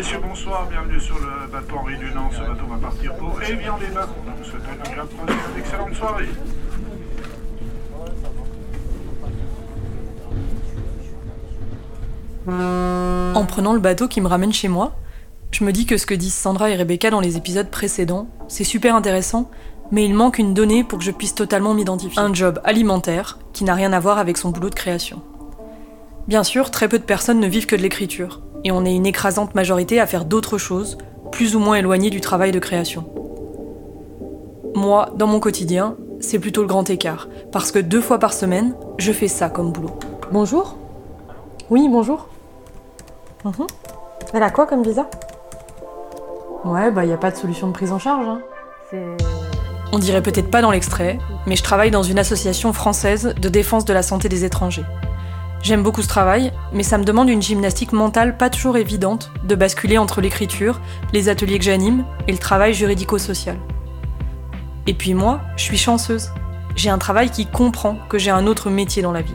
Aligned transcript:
messieurs, 0.00 0.20
bonsoir. 0.26 0.66
Bienvenue 0.70 0.98
sur 0.98 1.18
le 1.18 1.46
bateau 1.52 1.76
Henri 1.76 1.94
Dunant. 1.98 2.30
Ce 2.32 2.38
bateau 2.38 2.66
va 2.70 2.76
partir 2.78 3.14
pour 3.16 3.38
Evian-les-Bains. 3.42 4.08
Je 4.24 4.42
vous 4.42 4.50
souhaite 4.50 4.62
une 4.74 4.80
agréable 4.80 5.10
une 5.52 5.60
excellente 5.60 5.94
soirée. 5.94 6.28
En 12.48 13.44
prenant 13.44 13.74
le 13.74 13.78
bateau 13.78 14.08
qui 14.08 14.22
me 14.22 14.26
ramène 14.26 14.54
chez 14.54 14.68
moi, 14.68 14.96
je 15.50 15.64
me 15.64 15.70
dis 15.70 15.84
que 15.84 15.98
ce 15.98 16.06
que 16.06 16.14
disent 16.14 16.32
Sandra 16.32 16.70
et 16.70 16.76
Rebecca 16.76 17.10
dans 17.10 17.20
les 17.20 17.36
épisodes 17.36 17.68
précédents, 17.68 18.26
c'est 18.48 18.64
super 18.64 18.94
intéressant, 18.94 19.50
mais 19.92 20.06
il 20.06 20.14
manque 20.14 20.38
une 20.38 20.54
donnée 20.54 20.82
pour 20.82 21.00
que 21.00 21.04
je 21.04 21.10
puisse 21.10 21.34
totalement 21.34 21.74
m'identifier. 21.74 22.22
Un 22.22 22.32
job 22.32 22.58
alimentaire 22.64 23.38
qui 23.52 23.64
n'a 23.64 23.74
rien 23.74 23.92
à 23.92 24.00
voir 24.00 24.16
avec 24.16 24.38
son 24.38 24.48
boulot 24.48 24.70
de 24.70 24.74
création. 24.74 25.20
Bien 26.26 26.42
sûr, 26.42 26.70
très 26.70 26.88
peu 26.88 26.98
de 26.98 27.04
personnes 27.04 27.38
ne 27.38 27.48
vivent 27.48 27.66
que 27.66 27.76
de 27.76 27.82
l'écriture, 27.82 28.40
et 28.64 28.72
on 28.72 28.84
est 28.84 28.94
une 28.94 29.06
écrasante 29.06 29.54
majorité 29.54 30.00
à 30.00 30.06
faire 30.06 30.24
d'autres 30.24 30.58
choses, 30.58 30.98
plus 31.32 31.56
ou 31.56 31.58
moins 31.58 31.76
éloignées 31.76 32.10
du 32.10 32.20
travail 32.20 32.52
de 32.52 32.58
création. 32.58 33.04
Moi, 34.74 35.10
dans 35.16 35.26
mon 35.26 35.40
quotidien, 35.40 35.96
c'est 36.20 36.38
plutôt 36.38 36.62
le 36.62 36.68
grand 36.68 36.88
écart, 36.90 37.28
parce 37.52 37.72
que 37.72 37.78
deux 37.78 38.00
fois 38.00 38.18
par 38.18 38.32
semaine, 38.32 38.74
je 38.98 39.12
fais 39.12 39.28
ça 39.28 39.48
comme 39.48 39.72
boulot. 39.72 39.98
Bonjour 40.32 40.76
Oui, 41.70 41.88
bonjour. 41.90 42.28
Mhm. 43.44 43.66
Elle 44.32 44.42
a 44.42 44.50
quoi 44.50 44.66
comme 44.66 44.82
visa? 44.82 45.08
Ouais, 46.64 46.90
bah 46.90 47.04
y 47.04 47.12
a 47.12 47.16
pas 47.16 47.30
de 47.30 47.36
solution 47.36 47.68
de 47.68 47.72
prise 47.72 47.90
en 47.90 47.98
charge. 47.98 48.26
Hein. 48.26 48.40
On 49.92 49.98
dirait 49.98 50.22
peut-être 50.22 50.50
pas 50.50 50.62
dans 50.62 50.70
l'extrait, 50.70 51.18
mais 51.46 51.56
je 51.56 51.62
travaille 51.62 51.90
dans 51.90 52.02
une 52.02 52.18
association 52.18 52.72
française 52.72 53.34
de 53.40 53.48
défense 53.48 53.84
de 53.84 53.92
la 53.92 54.02
santé 54.02 54.28
des 54.28 54.44
étrangers. 54.44 54.84
J'aime 55.62 55.82
beaucoup 55.82 56.00
ce 56.00 56.08
travail, 56.08 56.52
mais 56.72 56.82
ça 56.82 56.96
me 56.96 57.04
demande 57.04 57.28
une 57.28 57.42
gymnastique 57.42 57.92
mentale 57.92 58.38
pas 58.38 58.48
toujours 58.48 58.78
évidente 58.78 59.30
de 59.44 59.54
basculer 59.54 59.98
entre 59.98 60.22
l'écriture, 60.22 60.80
les 61.12 61.28
ateliers 61.28 61.58
que 61.58 61.64
j'anime 61.64 62.06
et 62.26 62.32
le 62.32 62.38
travail 62.38 62.72
juridico-social. 62.72 63.58
Et 64.86 64.94
puis 64.94 65.12
moi, 65.12 65.42
je 65.56 65.64
suis 65.64 65.76
chanceuse. 65.76 66.30
J'ai 66.76 66.88
un 66.88 66.96
travail 66.96 67.28
qui 67.28 67.44
comprend 67.44 67.98
que 68.08 68.16
j'ai 68.16 68.30
un 68.30 68.46
autre 68.46 68.70
métier 68.70 69.02
dans 69.02 69.12
la 69.12 69.20
vie. 69.20 69.34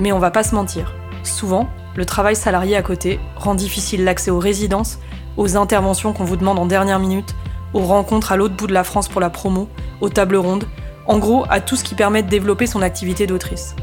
Mais 0.00 0.10
on 0.10 0.18
va 0.18 0.30
pas 0.30 0.42
se 0.42 0.54
mentir. 0.54 0.94
Souvent, 1.22 1.68
le 1.96 2.06
travail 2.06 2.34
salarié 2.34 2.74
à 2.74 2.82
côté 2.82 3.20
rend 3.36 3.54
difficile 3.54 4.04
l'accès 4.04 4.30
aux 4.30 4.38
résidences, 4.38 4.98
aux 5.36 5.58
interventions 5.58 6.14
qu'on 6.14 6.24
vous 6.24 6.36
demande 6.36 6.58
en 6.58 6.66
dernière 6.66 6.98
minute, 6.98 7.34
aux 7.74 7.82
rencontres 7.82 8.32
à 8.32 8.36
l'autre 8.36 8.56
bout 8.56 8.66
de 8.66 8.72
la 8.72 8.84
France 8.84 9.08
pour 9.08 9.20
la 9.20 9.28
promo, 9.28 9.68
aux 10.00 10.08
tables 10.08 10.36
rondes, 10.36 10.64
en 11.06 11.18
gros 11.18 11.44
à 11.50 11.60
tout 11.60 11.76
ce 11.76 11.84
qui 11.84 11.94
permet 11.94 12.22
de 12.22 12.28
développer 12.30 12.66
son 12.66 12.80
activité 12.80 13.26
d'autrice. 13.26 13.76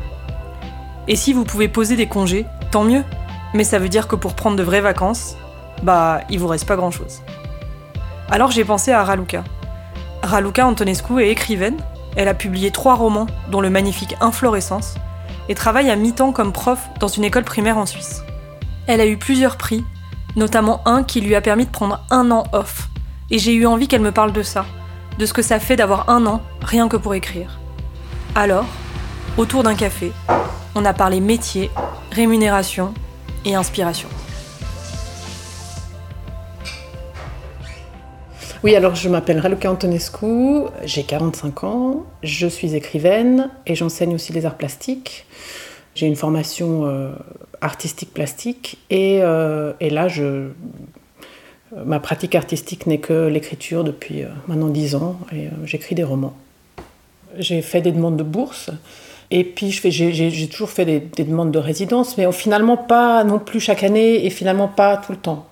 Et 1.10 1.16
si 1.16 1.34
vous 1.34 1.44
pouvez 1.44 1.68
poser 1.68 1.96
des 1.96 2.08
congés, 2.08 2.46
tant 2.72 2.84
mieux. 2.84 3.04
Mais 3.56 3.64
ça 3.64 3.80
veut 3.80 3.90
dire 3.90 4.08
que 4.08 4.16
pour 4.16 4.36
prendre 4.36 4.56
de 4.56 4.64
vraies 4.64 4.80
vacances, 4.80 5.36
bah, 5.82 6.22
il 6.30 6.38
vous 6.40 6.48
reste 6.48 6.68
pas 6.68 6.76
grand 6.76 6.92
chose. 6.92 7.22
Alors 8.30 8.52
j'ai 8.52 8.64
pensé 8.64 8.92
à 8.92 9.04
Raluca. 9.04 9.44
Raluca 10.22 10.68
Antonescu 10.68 11.20
est 11.20 11.32
écrivaine. 11.32 11.78
Elle 12.16 12.28
a 12.28 12.36
publié 12.36 12.70
trois 12.70 12.94
romans, 12.94 13.26
dont 13.50 13.60
le 13.60 13.72
magnifique 13.72 14.16
Inflorescence, 14.22 14.96
et 15.48 15.56
travaille 15.56 15.90
à 15.90 15.96
mi-temps 15.96 16.32
comme 16.32 16.54
prof 16.54 16.80
dans 17.00 17.08
une 17.08 17.24
école 17.24 17.44
primaire 17.44 17.78
en 17.78 17.88
Suisse. 17.88 18.22
Elle 18.86 19.02
a 19.02 19.08
eu 19.08 19.18
plusieurs 19.18 19.58
prix, 19.58 19.84
notamment 20.36 20.82
un 20.86 21.04
qui 21.04 21.22
lui 21.22 21.34
a 21.34 21.42
permis 21.42 21.66
de 21.66 21.72
prendre 21.72 22.04
un 22.12 22.30
an 22.30 22.44
off. 22.52 22.88
Et 23.32 23.40
j'ai 23.40 23.54
eu 23.54 23.66
envie 23.66 23.88
qu'elle 23.88 24.02
me 24.02 24.12
parle 24.12 24.32
de 24.32 24.44
ça, 24.44 24.66
de 25.18 25.26
ce 25.26 25.34
que 25.34 25.42
ça 25.42 25.60
fait 25.60 25.76
d'avoir 25.76 26.10
un 26.10 26.26
an 26.28 26.42
rien 26.62 26.88
que 26.88 26.98
pour 26.98 27.16
écrire. 27.16 27.60
Alors, 28.36 28.66
autour 29.38 29.64
d'un 29.64 29.76
café, 29.76 30.12
on 30.80 30.86
a 30.86 30.94
parlé 30.94 31.20
métier, 31.20 31.70
rémunération 32.10 32.94
et 33.44 33.54
inspiration. 33.54 34.08
Oui, 38.64 38.76
alors 38.76 38.96
je 38.96 39.10
m'appelle 39.10 39.40
Raluca 39.40 39.70
Antonescu, 39.70 40.68
j'ai 40.86 41.04
45 41.04 41.64
ans, 41.66 42.06
je 42.24 42.48
suis 42.48 42.76
écrivaine 42.76 43.50
et 43.66 43.76
j'enseigne 43.76 44.16
aussi 44.16 44.32
les 44.32 44.46
arts 44.46 44.56
plastiques. 44.56 45.26
J'ai 45.96 46.08
une 46.08 46.16
formation 46.16 46.86
euh, 46.86 47.12
artistique 47.60 48.14
plastique 48.14 48.78
et, 48.90 49.20
euh, 49.22 49.74
et, 49.82 49.90
là, 49.90 50.08
je, 50.08 50.48
ma 51.76 52.00
pratique 52.00 52.36
artistique 52.36 52.88
n'est 52.88 53.00
que 53.00 53.28
l'écriture 53.28 53.84
depuis 53.84 54.24
euh, 54.24 54.30
maintenant 54.48 54.70
10 54.70 54.96
ans 54.96 55.20
et 55.34 55.50
j'écris 55.66 55.96
des 55.96 56.06
romans. 56.06 56.38
J'ai 57.38 57.62
fait 57.62 57.82
des 57.82 57.92
demandes 57.92 58.16
de 58.16 58.24
bourse 58.24 58.72
et 59.32 59.44
puis, 59.44 59.72
j'ai 59.72 60.48
toujours 60.48 60.70
fait 60.70 60.86
des, 60.86 61.24
demandes 61.24 61.52
de 61.52 61.60
résidence, 61.60 62.18
mais 62.18 62.30
finalement 62.32 62.78
pas 62.78 63.24
non 63.24 63.38
plus 63.38 63.60
chaque 63.60 63.84
année 63.84 64.26
et 64.26 64.30
finalement 64.30 64.68
pas 64.68 64.98
tout 64.98 65.12
le 65.12 65.20
temps. 65.20 65.46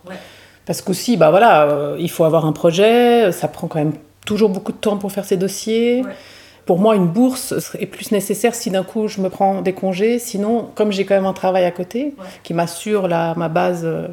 Parce 0.66 0.82
qu'aussi, 0.82 1.16
bah 1.16 1.30
voilà, 1.30 1.64
euh, 1.64 1.96
il 2.00 2.10
faut 2.10 2.24
avoir 2.24 2.46
un 2.46 2.52
projet, 2.52 3.32
ça 3.32 3.48
prend 3.48 3.68
quand 3.68 3.80
même 3.80 3.94
toujours 4.26 4.50
beaucoup 4.50 4.72
de 4.72 4.78
temps 4.78 4.98
pour 4.98 5.12
faire 5.12 5.26
ces 5.26 5.38
dossiers. 5.38 6.04
Pour 6.66 6.80
moi, 6.80 6.96
une 6.96 7.08
bourse 7.08 7.54
est 7.80 7.86
plus 7.86 8.12
nécessaire 8.12 8.54
si 8.54 8.70
d'un 8.70 8.84
coup 8.84 9.08
je 9.08 9.22
me 9.22 9.30
prends 9.30 9.62
des 9.62 9.72
congés. 9.72 10.20
Sinon, 10.20 10.70
comme 10.76 10.92
j'ai 10.92 11.06
quand 11.06 11.16
même 11.16 11.26
un 11.26 11.34
travail 11.34 11.64
à 11.64 11.72
côté 11.72 12.16
qui 12.44 12.54
m'assure 12.54 13.08
ma 13.08 13.48
base. 13.48 13.86
Euh, 13.86 14.08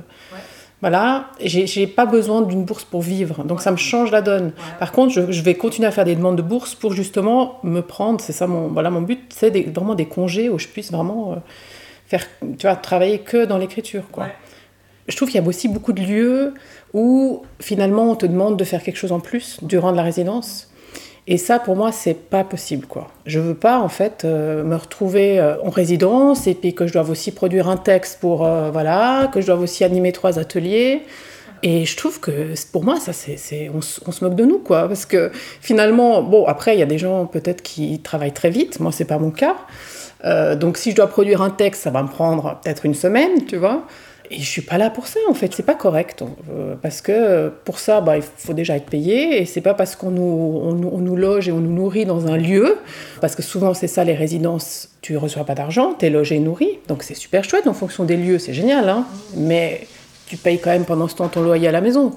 voilà, 0.80 1.30
j'ai 1.40 1.86
pas 1.86 2.04
besoin 2.04 2.42
d'une 2.42 2.64
bourse 2.64 2.84
pour 2.84 3.00
vivre, 3.00 3.44
donc 3.44 3.62
ça 3.62 3.70
me 3.70 3.76
change 3.76 4.10
la 4.10 4.20
donne. 4.20 4.52
Par 4.78 4.92
contre, 4.92 5.14
je, 5.14 5.42
vais 5.42 5.54
continuer 5.54 5.88
à 5.88 5.90
faire 5.90 6.04
des 6.04 6.14
demandes 6.14 6.36
de 6.36 6.42
bourse 6.42 6.74
pour 6.74 6.92
justement 6.92 7.58
me 7.62 7.80
prendre, 7.80 8.20
c'est 8.20 8.34
ça 8.34 8.46
mon, 8.46 8.68
voilà, 8.68 8.90
mon 8.90 9.00
but, 9.00 9.20
c'est 9.34 9.50
vraiment 9.70 9.94
des 9.94 10.06
congés 10.06 10.50
où 10.50 10.58
je 10.58 10.68
puisse 10.68 10.92
vraiment 10.92 11.32
euh, 11.32 11.36
faire, 12.06 12.26
tu 12.58 12.66
vois, 12.66 12.76
travailler 12.76 13.20
que 13.20 13.46
dans 13.46 13.56
l'écriture, 13.56 14.02
quoi. 14.12 14.26
Je 15.08 15.16
trouve 15.16 15.28
qu'il 15.30 15.40
y 15.40 15.44
a 15.44 15.46
aussi 15.46 15.68
beaucoup 15.68 15.92
de 15.92 16.00
lieux 16.00 16.54
où 16.94 17.42
finalement 17.60 18.10
on 18.10 18.16
te 18.16 18.26
demande 18.26 18.58
de 18.58 18.64
faire 18.64 18.82
quelque 18.82 18.96
chose 18.96 19.12
en 19.12 19.20
plus 19.20 19.58
durant 19.62 19.90
la 19.90 20.02
résidence. 20.02 20.70
Et 21.26 21.38
ça, 21.38 21.58
pour 21.58 21.74
moi, 21.74 21.90
c'est 21.90 22.28
pas 22.28 22.44
possible, 22.44 22.86
quoi. 22.86 23.08
Je 23.24 23.40
veux 23.40 23.54
pas, 23.54 23.78
en 23.78 23.88
fait, 23.88 24.24
euh, 24.24 24.62
me 24.62 24.76
retrouver 24.76 25.40
euh, 25.40 25.56
en 25.62 25.70
résidence 25.70 26.46
et 26.46 26.54
puis 26.54 26.74
que 26.74 26.86
je 26.86 26.92
dois 26.92 27.08
aussi 27.08 27.32
produire 27.32 27.68
un 27.68 27.78
texte 27.78 28.20
pour, 28.20 28.44
euh, 28.44 28.70
voilà, 28.70 29.30
que 29.32 29.40
je 29.40 29.46
dois 29.46 29.56
aussi 29.56 29.84
animer 29.84 30.12
trois 30.12 30.38
ateliers. 30.38 31.02
Et 31.62 31.86
je 31.86 31.96
trouve 31.96 32.20
que 32.20 32.52
pour 32.72 32.84
moi, 32.84 33.00
ça, 33.00 33.14
c'est, 33.14 33.70
on, 33.70 33.78
on, 33.78 34.12
se 34.12 34.22
moque 34.22 34.34
de 34.34 34.44
nous, 34.44 34.58
quoi. 34.58 34.86
Parce 34.86 35.06
que 35.06 35.30
finalement, 35.62 36.22
bon, 36.22 36.44
après, 36.44 36.76
il 36.76 36.80
y 36.80 36.82
a 36.82 36.86
des 36.86 36.98
gens 36.98 37.24
peut-être 37.24 37.62
qui 37.62 38.00
travaillent 38.00 38.32
très 38.32 38.50
vite. 38.50 38.80
Moi, 38.80 38.92
c'est 38.92 39.06
pas 39.06 39.18
mon 39.18 39.30
cas. 39.30 39.56
donc, 40.56 40.76
si 40.76 40.90
je 40.90 40.96
dois 40.96 41.06
produire 41.06 41.40
un 41.40 41.48
texte, 41.48 41.84
ça 41.84 41.90
va 41.90 42.02
me 42.02 42.08
prendre 42.08 42.60
peut-être 42.62 42.84
une 42.84 42.92
semaine, 42.92 43.46
tu 43.46 43.56
vois. 43.56 43.86
Et 44.30 44.38
je 44.38 44.48
suis 44.48 44.62
pas 44.62 44.78
là 44.78 44.88
pour 44.88 45.06
ça, 45.06 45.20
en 45.28 45.34
fait. 45.34 45.52
C'est 45.54 45.64
pas 45.64 45.74
correct. 45.74 46.22
Euh, 46.50 46.76
parce 46.80 47.00
que 47.02 47.50
pour 47.64 47.78
ça, 47.78 48.00
bah, 48.00 48.16
il 48.16 48.22
faut 48.22 48.54
déjà 48.54 48.76
être 48.76 48.86
payé. 48.86 49.40
Et 49.42 49.44
c'est 49.44 49.60
pas 49.60 49.74
parce 49.74 49.96
qu'on 49.96 50.10
nous, 50.10 50.22
on, 50.22 50.98
nous 50.98 51.16
loge 51.16 51.48
et 51.48 51.52
on 51.52 51.60
nous 51.60 51.72
nourrit 51.72 52.06
dans 52.06 52.26
un 52.26 52.36
lieu. 52.36 52.78
Parce 53.20 53.34
que 53.34 53.42
souvent, 53.42 53.74
c'est 53.74 53.86
ça, 53.86 54.02
les 54.02 54.14
résidences. 54.14 54.88
Tu 55.02 55.16
reçois 55.18 55.44
pas 55.44 55.54
d'argent, 55.54 55.94
tu 55.98 56.06
es 56.06 56.10
logé 56.10 56.36
et 56.36 56.40
nourri. 56.40 56.78
Donc 56.88 57.02
c'est 57.02 57.14
super 57.14 57.44
chouette 57.44 57.66
en 57.66 57.74
fonction 57.74 58.04
des 58.04 58.16
lieux, 58.16 58.38
c'est 58.38 58.54
génial. 58.54 58.88
Hein 58.88 59.06
Mais 59.36 59.86
tu 60.26 60.38
payes 60.38 60.58
quand 60.58 60.70
même 60.70 60.86
pendant 60.86 61.08
ce 61.08 61.16
temps 61.16 61.28
ton 61.28 61.42
loyer 61.42 61.68
à 61.68 61.72
la 61.72 61.82
maison. 61.82 62.12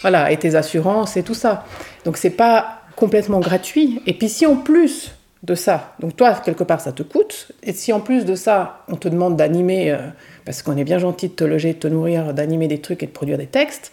Voilà, 0.00 0.32
et 0.32 0.36
tes 0.36 0.56
assurances 0.56 1.16
et 1.16 1.22
tout 1.22 1.34
ça. 1.34 1.64
Donc 2.04 2.16
c'est 2.16 2.30
pas 2.30 2.80
complètement 2.96 3.38
gratuit. 3.38 4.02
Et 4.06 4.14
puis 4.14 4.28
si 4.28 4.46
en 4.46 4.56
plus 4.56 5.12
de 5.44 5.54
ça, 5.54 5.94
donc 6.00 6.16
toi, 6.16 6.34
quelque 6.34 6.64
part, 6.64 6.80
ça 6.80 6.90
te 6.90 7.04
coûte. 7.04 7.52
Et 7.62 7.72
si 7.72 7.92
en 7.92 8.00
plus 8.00 8.24
de 8.24 8.34
ça, 8.34 8.84
on 8.88 8.96
te 8.96 9.08
demande 9.08 9.36
d'animer. 9.36 9.92
Euh, 9.92 9.98
parce 10.44 10.62
qu'on 10.62 10.76
est 10.76 10.84
bien 10.84 10.98
gentil 10.98 11.28
de 11.28 11.34
te 11.34 11.44
loger, 11.44 11.74
de 11.74 11.78
te 11.78 11.88
nourrir, 11.88 12.34
d'animer 12.34 12.68
des 12.68 12.80
trucs 12.80 13.02
et 13.02 13.06
de 13.06 13.12
produire 13.12 13.38
des 13.38 13.46
textes, 13.46 13.92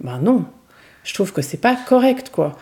ben 0.00 0.18
non, 0.18 0.44
je 1.04 1.14
trouve 1.14 1.32
que 1.32 1.42
c'est 1.42 1.60
pas 1.60 1.76
correct, 1.76 2.30
quoi. 2.30 2.56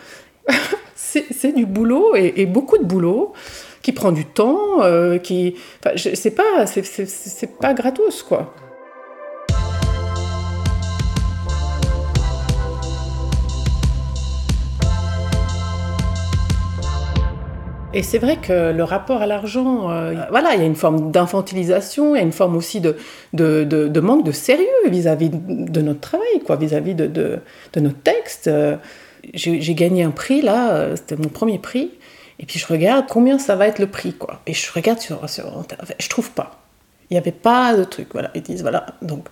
c'est 0.95 1.53
du 1.53 1.65
boulot 1.65 2.15
et, 2.15 2.45
beaucoup 2.45 2.77
de 2.77 2.83
boulot 2.83 3.33
qui 3.81 3.93
prend 3.93 4.11
du 4.11 4.25
temps, 4.25 4.81
euh, 4.81 5.17
qui, 5.17 5.55
enfin, 5.83 5.95
c'est 5.95 6.31
pas, 6.31 6.65
c'est 6.65 7.57
pas 7.59 7.73
gratos, 7.73 8.23
quoi. 8.23 8.53
Et 17.91 18.03
c'est 18.03 18.19
vrai 18.19 18.37
que 18.37 18.71
le 18.71 18.83
rapport 18.83 19.23
à 19.23 19.25
l'argent, 19.25 19.89
euh, 19.89 20.13
voilà, 20.29 20.53
il 20.53 20.59
y 20.59 20.63
a 20.63 20.67
une 20.67 20.75
forme 20.75 21.11
d'infantilisation, 21.11 22.15
il 22.15 22.19
y 22.19 22.21
a 22.21 22.23
une 22.23 22.31
forme 22.31 22.55
aussi 22.55 22.81
de, 22.81 22.95
de, 23.33 23.63
de, 23.63 23.99
manque 23.99 24.23
de 24.23 24.31
sérieux 24.31 24.67
vis-à-vis 24.85 25.31
de 25.31 25.81
notre 25.81 25.99
travail, 25.99 26.39
quoi, 26.45 26.55
vis-à-vis 26.55 26.93
de, 26.93 27.07
de, 27.07 27.79
notre 27.79 27.97
texte. 27.97 28.47
Euh, 28.47 28.77
j'ai 29.33 29.73
gagné 29.73 30.03
un 30.03 30.11
prix 30.11 30.43
là, 30.43 30.73
euh, 30.73 30.95
c'était 30.95 31.15
mon 31.15 31.29
premier 31.29 31.57
prix, 31.57 31.91
et 32.37 32.45
puis 32.45 32.59
je 32.59 32.67
regarde 32.67 33.05
combien 33.09 33.39
ça 33.39 33.55
va 33.55 33.67
être 33.67 33.79
le 33.79 33.87
prix, 33.87 34.13
quoi. 34.13 34.41
Et 34.45 34.53
je 34.53 34.71
regarde 34.71 34.99
sur, 34.99 35.27
sur 35.27 35.65
je 35.97 36.09
trouve 36.09 36.29
pas. 36.29 36.61
Il 37.09 37.15
n'y 37.15 37.17
avait 37.17 37.31
pas 37.31 37.75
de 37.75 37.83
truc, 37.83 38.09
voilà. 38.13 38.29
Ils 38.35 38.43
disent, 38.43 38.61
voilà, 38.61 38.85
donc 39.01 39.25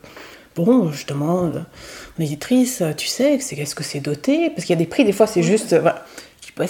bon, 0.55 0.91
je 0.91 1.05
demande, 1.05 1.63
mon 2.17 2.25
éditrice, 2.25 2.81
tu 2.97 3.05
sais, 3.05 3.37
qu'est-ce 3.37 3.75
que 3.75 3.83
c'est 3.83 3.99
doté? 3.99 4.49
Parce 4.49 4.65
qu'il 4.65 4.73
y 4.73 4.77
a 4.77 4.83
des 4.83 4.89
prix, 4.89 5.05
des 5.05 5.11
fois, 5.11 5.27
c'est 5.27 5.43
juste, 5.43 5.75
voilà, 5.79 6.03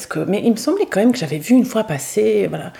que, 0.07 0.19
mais 0.19 0.41
il 0.43 0.51
me 0.51 0.57
semblait 0.57 0.85
quand 0.85 0.99
même 0.99 1.11
que 1.11 1.17
j'avais 1.17 1.37
vu 1.37 1.55
une 1.55 1.65
fois 1.65 1.83
passer, 1.83 2.47
voilà. 2.47 2.73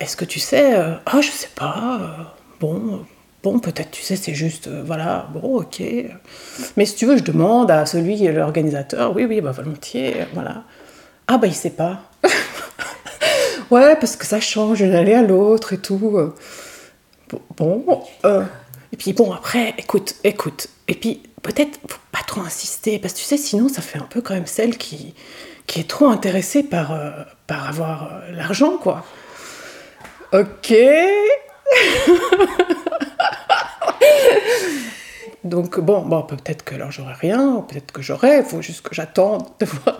Est-ce 0.00 0.16
que 0.16 0.24
tu 0.24 0.40
sais 0.40 0.74
Ah, 0.74 1.00
oh, 1.14 1.22
je 1.22 1.30
sais 1.30 1.50
pas. 1.54 2.34
bon, 2.60 3.04
Bon, 3.46 3.60
peut-être, 3.60 3.92
tu 3.92 4.02
sais, 4.02 4.16
c'est 4.16 4.34
juste, 4.34 4.66
euh, 4.66 4.82
voilà, 4.84 5.28
bon, 5.32 5.60
ok. 5.60 5.80
Mais 6.76 6.84
si 6.84 6.96
tu 6.96 7.06
veux, 7.06 7.16
je 7.16 7.22
demande 7.22 7.70
à 7.70 7.86
celui 7.86 8.18
l'organisateur, 8.26 9.14
oui, 9.14 9.24
oui, 9.24 9.40
bah 9.40 9.52
volontiers, 9.52 10.26
voilà. 10.34 10.64
Ah, 11.28 11.38
bah 11.38 11.46
il 11.46 11.54
sait 11.54 11.70
pas. 11.70 12.10
ouais, 13.70 13.94
parce 14.00 14.16
que 14.16 14.26
ça 14.26 14.40
change 14.40 14.78
d'une 14.78 14.96
année 14.96 15.14
à 15.14 15.22
l'autre 15.22 15.74
et 15.74 15.78
tout. 15.78 16.32
Bon, 17.56 18.04
euh, 18.24 18.42
et 18.92 18.96
puis 18.96 19.12
bon, 19.12 19.32
après, 19.32 19.74
écoute, 19.78 20.16
écoute. 20.24 20.66
Et 20.88 20.94
puis, 20.94 21.22
peut-être, 21.42 21.78
faut 21.88 22.00
pas 22.10 22.24
trop 22.26 22.40
insister, 22.40 22.98
parce 22.98 23.14
que 23.14 23.20
tu 23.20 23.24
sais, 23.26 23.36
sinon, 23.36 23.68
ça 23.68 23.80
fait 23.80 24.00
un 24.00 24.08
peu 24.10 24.22
quand 24.22 24.34
même 24.34 24.46
celle 24.46 24.76
qui, 24.76 25.14
qui 25.66 25.80
est 25.80 25.88
trop 25.88 26.06
intéressée 26.06 26.62
par, 26.62 26.92
euh, 26.92 27.10
avoir 27.48 28.20
l'argent, 28.32 28.76
quoi. 28.78 29.04
Ok. 30.32 30.74
Donc 35.44 35.78
bon, 35.78 36.02
bon 36.02 36.22
peut-être 36.22 36.64
que 36.64 36.74
alors 36.74 36.90
j'aurai 36.90 37.14
rien, 37.14 37.64
peut-être 37.68 37.92
que 37.92 38.02
j'aurai, 38.02 38.38
il 38.38 38.44
faut 38.44 38.60
juste 38.62 38.82
que 38.82 38.92
j'attende 38.94 39.44
de 39.60 39.66
voir 39.84 39.96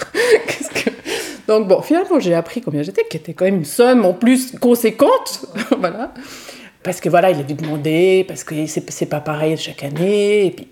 qu'est-ce 0.46 0.70
que... 0.70 0.90
Donc 1.46 1.68
bon, 1.68 1.80
finalement 1.82 2.18
j'ai 2.18 2.34
appris 2.34 2.60
combien 2.60 2.82
j'étais, 2.82 3.04
qui 3.08 3.16
était 3.16 3.32
quand 3.32 3.44
même 3.44 3.58
une 3.58 3.64
somme 3.64 4.04
en 4.04 4.12
plus 4.12 4.58
conséquente, 4.58 5.46
voilà. 5.78 6.12
Parce 6.82 7.00
que 7.00 7.08
voilà, 7.08 7.30
il 7.30 7.38
a 7.38 7.44
dû 7.44 7.54
demander, 7.54 8.24
parce 8.26 8.42
que 8.42 8.66
c'est 8.66 9.06
pas 9.06 9.20
pareil 9.20 9.56
chaque 9.56 9.84
année, 9.84 10.46
et 10.46 10.50
puis... 10.50 10.68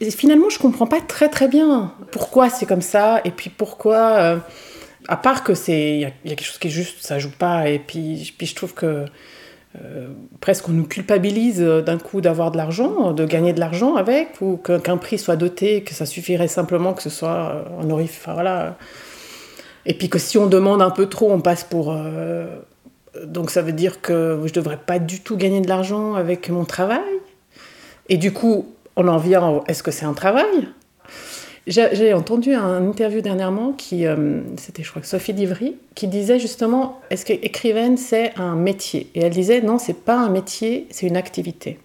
finalement, 0.00 0.50
je 0.50 0.58
comprends 0.58 0.86
pas 0.86 1.00
très 1.00 1.28
très 1.28 1.48
bien 1.48 1.94
pourquoi 2.10 2.50
c'est 2.50 2.66
comme 2.66 2.82
ça, 2.82 3.20
et 3.24 3.30
puis 3.30 3.50
pourquoi... 3.50 3.96
Euh, 4.18 4.38
à 5.06 5.16
part 5.16 5.44
que 5.44 5.54
c'est... 5.54 5.96
Il 5.96 6.00
y, 6.00 6.04
a 6.06 6.10
quelque 6.34 6.44
chose 6.44 6.58
qui 6.58 6.68
est 6.68 6.70
juste, 6.70 7.04
ça 7.04 7.18
joue 7.18 7.30
pas, 7.30 7.68
et 7.68 7.78
puis, 7.78 8.34
puis 8.38 8.46
je 8.46 8.54
trouve 8.54 8.72
que 8.72 9.04
euh, 9.82 10.06
presque 10.40 10.68
on 10.68 10.72
nous 10.72 10.86
culpabilise 10.86 11.60
d'un 11.60 11.98
coup 11.98 12.20
d'avoir 12.20 12.52
de 12.52 12.56
l'argent, 12.56 13.12
de 13.12 13.24
gagner 13.24 13.52
de 13.52 13.60
l'argent 13.60 13.96
avec, 13.96 14.40
ou 14.40 14.56
qu'un 14.56 14.96
prix 14.96 15.18
soit 15.18 15.36
doté, 15.36 15.82
que 15.82 15.94
ça 15.94 16.06
suffirait 16.06 16.48
simplement 16.48 16.94
que 16.94 17.02
ce 17.02 17.10
soit 17.10 17.64
euh, 17.82 17.90
orif. 17.90 18.28
Voilà. 18.32 18.76
Et 19.84 19.94
puis 19.94 20.08
que 20.08 20.18
si 20.18 20.38
on 20.38 20.46
demande 20.46 20.80
un 20.80 20.90
peu 20.90 21.06
trop, 21.06 21.30
on 21.32 21.40
passe 21.40 21.64
pour. 21.64 21.92
Euh, 21.92 22.46
donc 23.24 23.50
ça 23.50 23.62
veut 23.62 23.72
dire 23.72 24.00
que 24.00 24.40
je 24.44 24.52
devrais 24.52 24.76
pas 24.76 24.98
du 24.98 25.20
tout 25.20 25.36
gagner 25.36 25.60
de 25.60 25.68
l'argent 25.68 26.14
avec 26.14 26.48
mon 26.50 26.64
travail. 26.64 27.00
Et 28.08 28.16
du 28.16 28.32
coup, 28.32 28.73
on 28.96 29.08
en 29.08 29.18
vient. 29.18 29.62
Est-ce 29.66 29.82
que 29.82 29.90
c'est 29.90 30.06
un 30.06 30.14
travail? 30.14 30.68
J'ai 31.66 32.12
entendu 32.12 32.52
un 32.52 32.86
interview 32.86 33.22
dernièrement 33.22 33.72
qui, 33.72 34.06
euh, 34.06 34.42
c'était 34.58 34.82
je 34.82 34.90
crois 34.90 35.02
Sophie 35.02 35.32
Divry, 35.32 35.76
qui 35.94 36.08
disait 36.08 36.38
justement, 36.38 37.00
est-ce 37.08 37.24
qu'écrivaine 37.24 37.96
c'est 37.96 38.38
un 38.38 38.54
métier? 38.54 39.10
Et 39.14 39.22
elle 39.22 39.32
disait, 39.32 39.62
non, 39.62 39.78
c'est 39.78 40.04
pas 40.04 40.16
un 40.16 40.28
métier, 40.28 40.86
c'est 40.90 41.06
une 41.06 41.16
activité. 41.16 41.78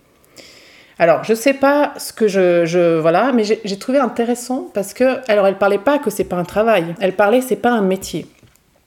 Alors, 1.01 1.23
je 1.23 1.33
sais 1.33 1.53
pas 1.53 1.94
ce 1.97 2.11
que 2.11 2.27
je, 2.27 2.65
je 2.65 3.00
voilà, 3.00 3.31
mais 3.31 3.45
j'ai 3.45 3.79
trouvé 3.79 4.00
intéressant 4.00 4.69
parce 4.73 4.94
que, 4.94 5.21
alors, 5.31 5.47
elle 5.47 5.57
parlait 5.57 5.77
pas 5.77 5.97
que 5.97 6.09
c'est 6.09 6.25
pas 6.25 6.35
un 6.35 6.44
travail, 6.44 6.94
elle 7.00 7.15
parlait 7.15 7.39
c'est 7.39 7.56
pas 7.56 7.71
un 7.71 7.81
métier. 7.81 8.25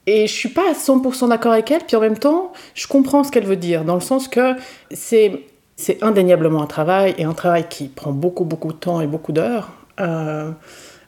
Et 0.07 0.27
je 0.27 0.33
suis 0.33 0.51
pas 0.51 0.69
à 0.69 0.75
100% 0.75 1.31
d'accord 1.31 1.53
avec 1.53 1.71
elle, 1.71 1.81
puis 1.87 1.97
en 1.97 2.01
même 2.01 2.19
temps, 2.19 2.53
je 2.75 2.87
comprends 2.87 3.25
ce 3.25 3.33
qu'elle 3.33 3.47
veut 3.47 3.57
dire, 3.57 3.85
dans 3.85 3.95
le 3.95 4.03
sens 4.03 4.29
que 4.29 4.57
c'est 4.91 5.41
c'est 5.83 6.03
indéniablement 6.03 6.63
un 6.63 6.67
travail 6.67 7.15
et 7.19 7.25
un 7.25 7.33
travail 7.33 7.67
qui 7.69 7.89
prend 7.89 8.13
beaucoup 8.13 8.45
beaucoup 8.45 8.73
de 8.73 8.79
temps 8.79 9.01
et 9.01 9.09
beaucoup 9.09 9.33
d'heures. 9.33 9.71
Euh, 10.01 10.51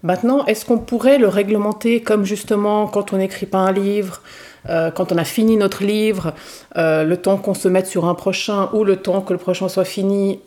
maintenant, 0.03 0.45
est-ce 0.47 0.67
qu'on 0.67 0.79
pourrait 0.79 1.19
le 1.19 1.29
réglementer 1.29 2.03
comme 2.03 2.25
justement 2.25 2.89
quand 2.89 3.13
on 3.13 3.19
n'écrit 3.19 3.47
pas 3.47 3.59
un 3.59 3.71
livre, 3.73 4.21
euh, 4.69 4.91
quand 4.91 5.13
on 5.13 5.17
a 5.17 5.25
fini 5.25 5.57
notre 5.57 5.85
livre, 5.85 6.35
euh, 6.77 7.05
le 7.05 7.17
temps 7.17 7.37
qu'on 7.37 7.55
se 7.55 7.69
mette 7.69 7.87
sur 7.87 8.07
un 8.07 8.15
prochain 8.15 8.69
ou 8.73 8.83
le 8.83 8.97
temps 8.97 9.21
que 9.21 9.33
le 9.33 9.39
prochain 9.39 9.69
soit 9.69 9.85
fini, 9.85 10.41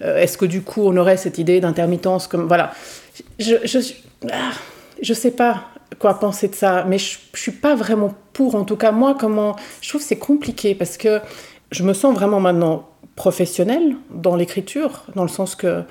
est-ce 0.00 0.38
que 0.38 0.46
du 0.46 0.62
coup 0.62 0.82
on 0.86 0.96
aurait 0.96 1.16
cette 1.16 1.38
idée 1.38 1.60
d'intermittence 1.60 2.28
comme 2.28 2.46
voilà, 2.46 2.70
je 3.40 3.56
je, 3.64 3.78
ah, 4.32 4.52
je 5.02 5.12
sais 5.12 5.32
pas 5.32 5.64
quoi 5.98 6.14
penser 6.20 6.46
de 6.46 6.54
ça, 6.54 6.84
mais 6.88 6.98
je, 6.98 7.18
je 7.34 7.40
suis 7.40 7.52
pas 7.52 7.74
vraiment 7.74 8.14
pour. 8.32 8.54
En 8.54 8.64
tout 8.64 8.76
cas, 8.76 8.92
moi, 8.92 9.16
comment 9.18 9.56
je 9.80 9.88
trouve 9.88 10.02
c'est 10.02 10.18
compliqué 10.18 10.76
parce 10.76 10.96
que 10.96 11.20
je 11.70 11.82
me 11.82 11.92
sens 11.92 12.14
vraiment 12.14 12.40
maintenant 12.40 12.88
professionnelle 13.16 13.96
dans 14.10 14.36
l'écriture, 14.36 15.04
dans 15.14 15.22
le 15.22 15.28
sens 15.28 15.54
que 15.54 15.82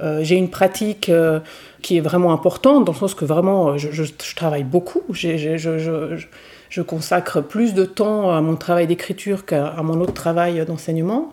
euh, 0.00 0.22
j'ai 0.22 0.36
une 0.36 0.48
pratique 0.48 1.08
euh, 1.08 1.40
qui 1.82 1.96
est 1.96 2.00
vraiment 2.00 2.32
importante, 2.32 2.84
dans 2.84 2.92
le 2.92 2.98
sens 2.98 3.14
que 3.14 3.24
vraiment, 3.24 3.70
euh, 3.70 3.78
je, 3.78 4.04
travaille 4.36 4.64
beaucoup. 4.64 5.02
je, 5.10 6.82
consacre 6.82 7.40
plus 7.40 7.74
de 7.74 7.84
temps 7.84 8.30
à 8.30 8.40
mon 8.40 8.54
travail 8.56 8.86
d'écriture 8.86 9.44
qu'à 9.44 9.74
mon 9.82 10.00
autre 10.00 10.14
travail 10.14 10.64
d'enseignement. 10.64 11.30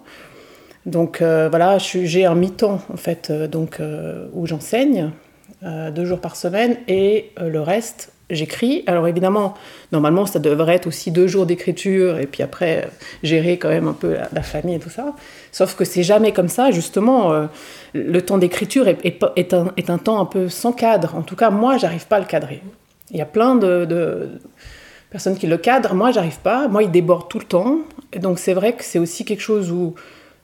Donc 0.86 1.22
voilà, 1.22 1.78
j'ai 1.80 2.26
un 2.26 2.36
mi-temps 2.36 2.80
en 2.94 2.98
fait, 2.98 3.32
donc 3.32 3.82
où 4.34 4.46
j'enseigne 4.46 5.12
deux 5.64 6.06
jours 6.06 6.20
par 6.20 6.36
semaine 6.36 6.78
et 6.88 7.32
le 7.42 7.60
reste 7.60 8.12
j'écris. 8.30 8.84
Alors 8.88 9.08
évidemment, 9.08 9.54
normalement, 9.92 10.26
ça 10.26 10.40
devrait 10.40 10.76
être 10.76 10.88
aussi 10.88 11.12
deux 11.12 11.28
jours 11.28 11.46
d'écriture 11.46 12.20
et 12.20 12.28
puis 12.28 12.44
après 12.44 12.90
gérer 13.24 13.58
quand 13.58 13.70
même 13.70 13.88
un 13.88 13.94
peu 13.94 14.16
la, 14.32 14.42
famille 14.42 14.76
et 14.76 14.80
tout 14.80 14.90
ça. 14.90 15.14
Sauf 15.52 15.76
que 15.76 15.86
c'est 15.86 16.04
jamais 16.04 16.32
comme 16.32 16.50
ça. 16.50 16.72
Justement, 16.72 17.32
euh, 17.32 17.46
le 17.94 18.22
temps 18.22 18.38
d'écriture 18.38 18.88
est, 18.88 19.54
un, 19.54 19.98
temps 19.98 20.20
un 20.20 20.26
peu 20.26 20.50
sans 20.50 20.72
cadre. 20.72 21.16
En 21.16 21.22
tout 21.22 21.36
cas, 21.36 21.50
moi, 21.50 21.78
j'arrive 21.78 22.08
pas 22.08 22.18
à 22.18 22.20
le 22.20 22.26
cadrer. 22.26 22.62
Il 23.12 23.18
y 23.18 23.22
a 23.22 23.26
plein 23.26 23.56
de, 23.56 23.86
de 23.86 24.40
personnes 25.10 25.38
qui 25.38 25.48
le 25.48 25.58
cadrent. 25.58 25.96
Moi, 25.96 26.12
j'arrive 26.12 26.40
pas. 26.40 26.68
Moi, 26.68 26.84
il 26.84 26.92
déborde 26.92 27.30
tout 27.30 27.40
le 27.40 27.46
temps. 27.46 27.80
Et 28.14 28.20
donc 28.20 28.40
c'est 28.40 28.54
vrai 28.54 28.74
que 28.74 28.84
c'est 28.84 29.00
aussi 29.00 29.26
quelque 29.26 29.42
chose 29.42 29.72
où 29.72 29.94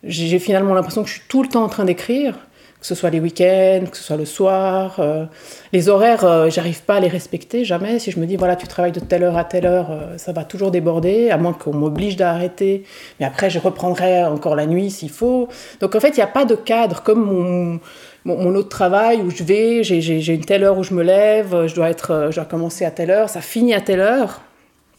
j'ai 0.03 0.39
finalement 0.39 0.73
l'impression 0.73 1.03
que 1.03 1.09
je 1.09 1.15
suis 1.15 1.23
tout 1.27 1.43
le 1.43 1.49
temps 1.49 1.63
en 1.63 1.69
train 1.69 1.85
d'écrire 1.85 2.35
que 2.81 2.87
ce 2.87 2.95
soit 2.95 3.11
les 3.11 3.19
week-ends, 3.19 3.85
que 3.89 3.95
ce 3.95 4.03
soit 4.03 4.17
le 4.17 4.25
soir. 4.25 4.95
Euh, 4.99 5.25
les 5.71 5.87
horaires, 5.87 6.25
euh, 6.25 6.49
j'arrive 6.49 6.81
pas 6.81 6.95
à 6.95 6.99
les 6.99 7.07
respecter 7.07 7.63
jamais. 7.63 7.99
Si 7.99 8.09
je 8.09 8.19
me 8.19 8.25
dis, 8.25 8.37
voilà, 8.37 8.55
tu 8.55 8.67
travailles 8.67 8.91
de 8.91 8.99
telle 8.99 9.21
heure 9.21 9.37
à 9.37 9.43
telle 9.43 9.67
heure, 9.67 9.91
euh, 9.91 10.17
ça 10.17 10.31
va 10.31 10.43
toujours 10.43 10.71
déborder, 10.71 11.29
à 11.29 11.37
moins 11.37 11.53
qu'on 11.53 11.75
m'oblige 11.75 12.15
d'arrêter. 12.15 12.83
Mais 13.19 13.27
après, 13.27 13.51
je 13.51 13.59
reprendrai 13.59 14.23
encore 14.23 14.55
la 14.55 14.65
nuit 14.65 14.89
s'il 14.89 15.11
faut. 15.11 15.47
Donc 15.79 15.93
en 15.93 15.99
fait, 15.99 16.09
il 16.09 16.15
n'y 16.15 16.23
a 16.23 16.27
pas 16.27 16.43
de 16.43 16.55
cadre 16.55 17.03
comme 17.03 17.23
mon, 17.23 17.79
mon, 18.25 18.55
autre 18.55 18.69
travail 18.69 19.21
où 19.21 19.29
je 19.29 19.43
vais, 19.43 19.83
j'ai 19.83 20.33
une 20.33 20.45
telle 20.45 20.63
heure 20.63 20.79
où 20.79 20.83
je 20.83 20.95
me 20.95 21.03
lève, 21.03 21.67
je 21.67 21.75
dois, 21.75 21.91
être, 21.91 22.29
je 22.31 22.35
dois 22.37 22.45
commencer 22.45 22.83
à 22.83 22.89
telle 22.89 23.11
heure, 23.11 23.29
ça 23.29 23.41
finit 23.41 23.75
à 23.75 23.81
telle 23.81 23.99
heure. 23.99 24.41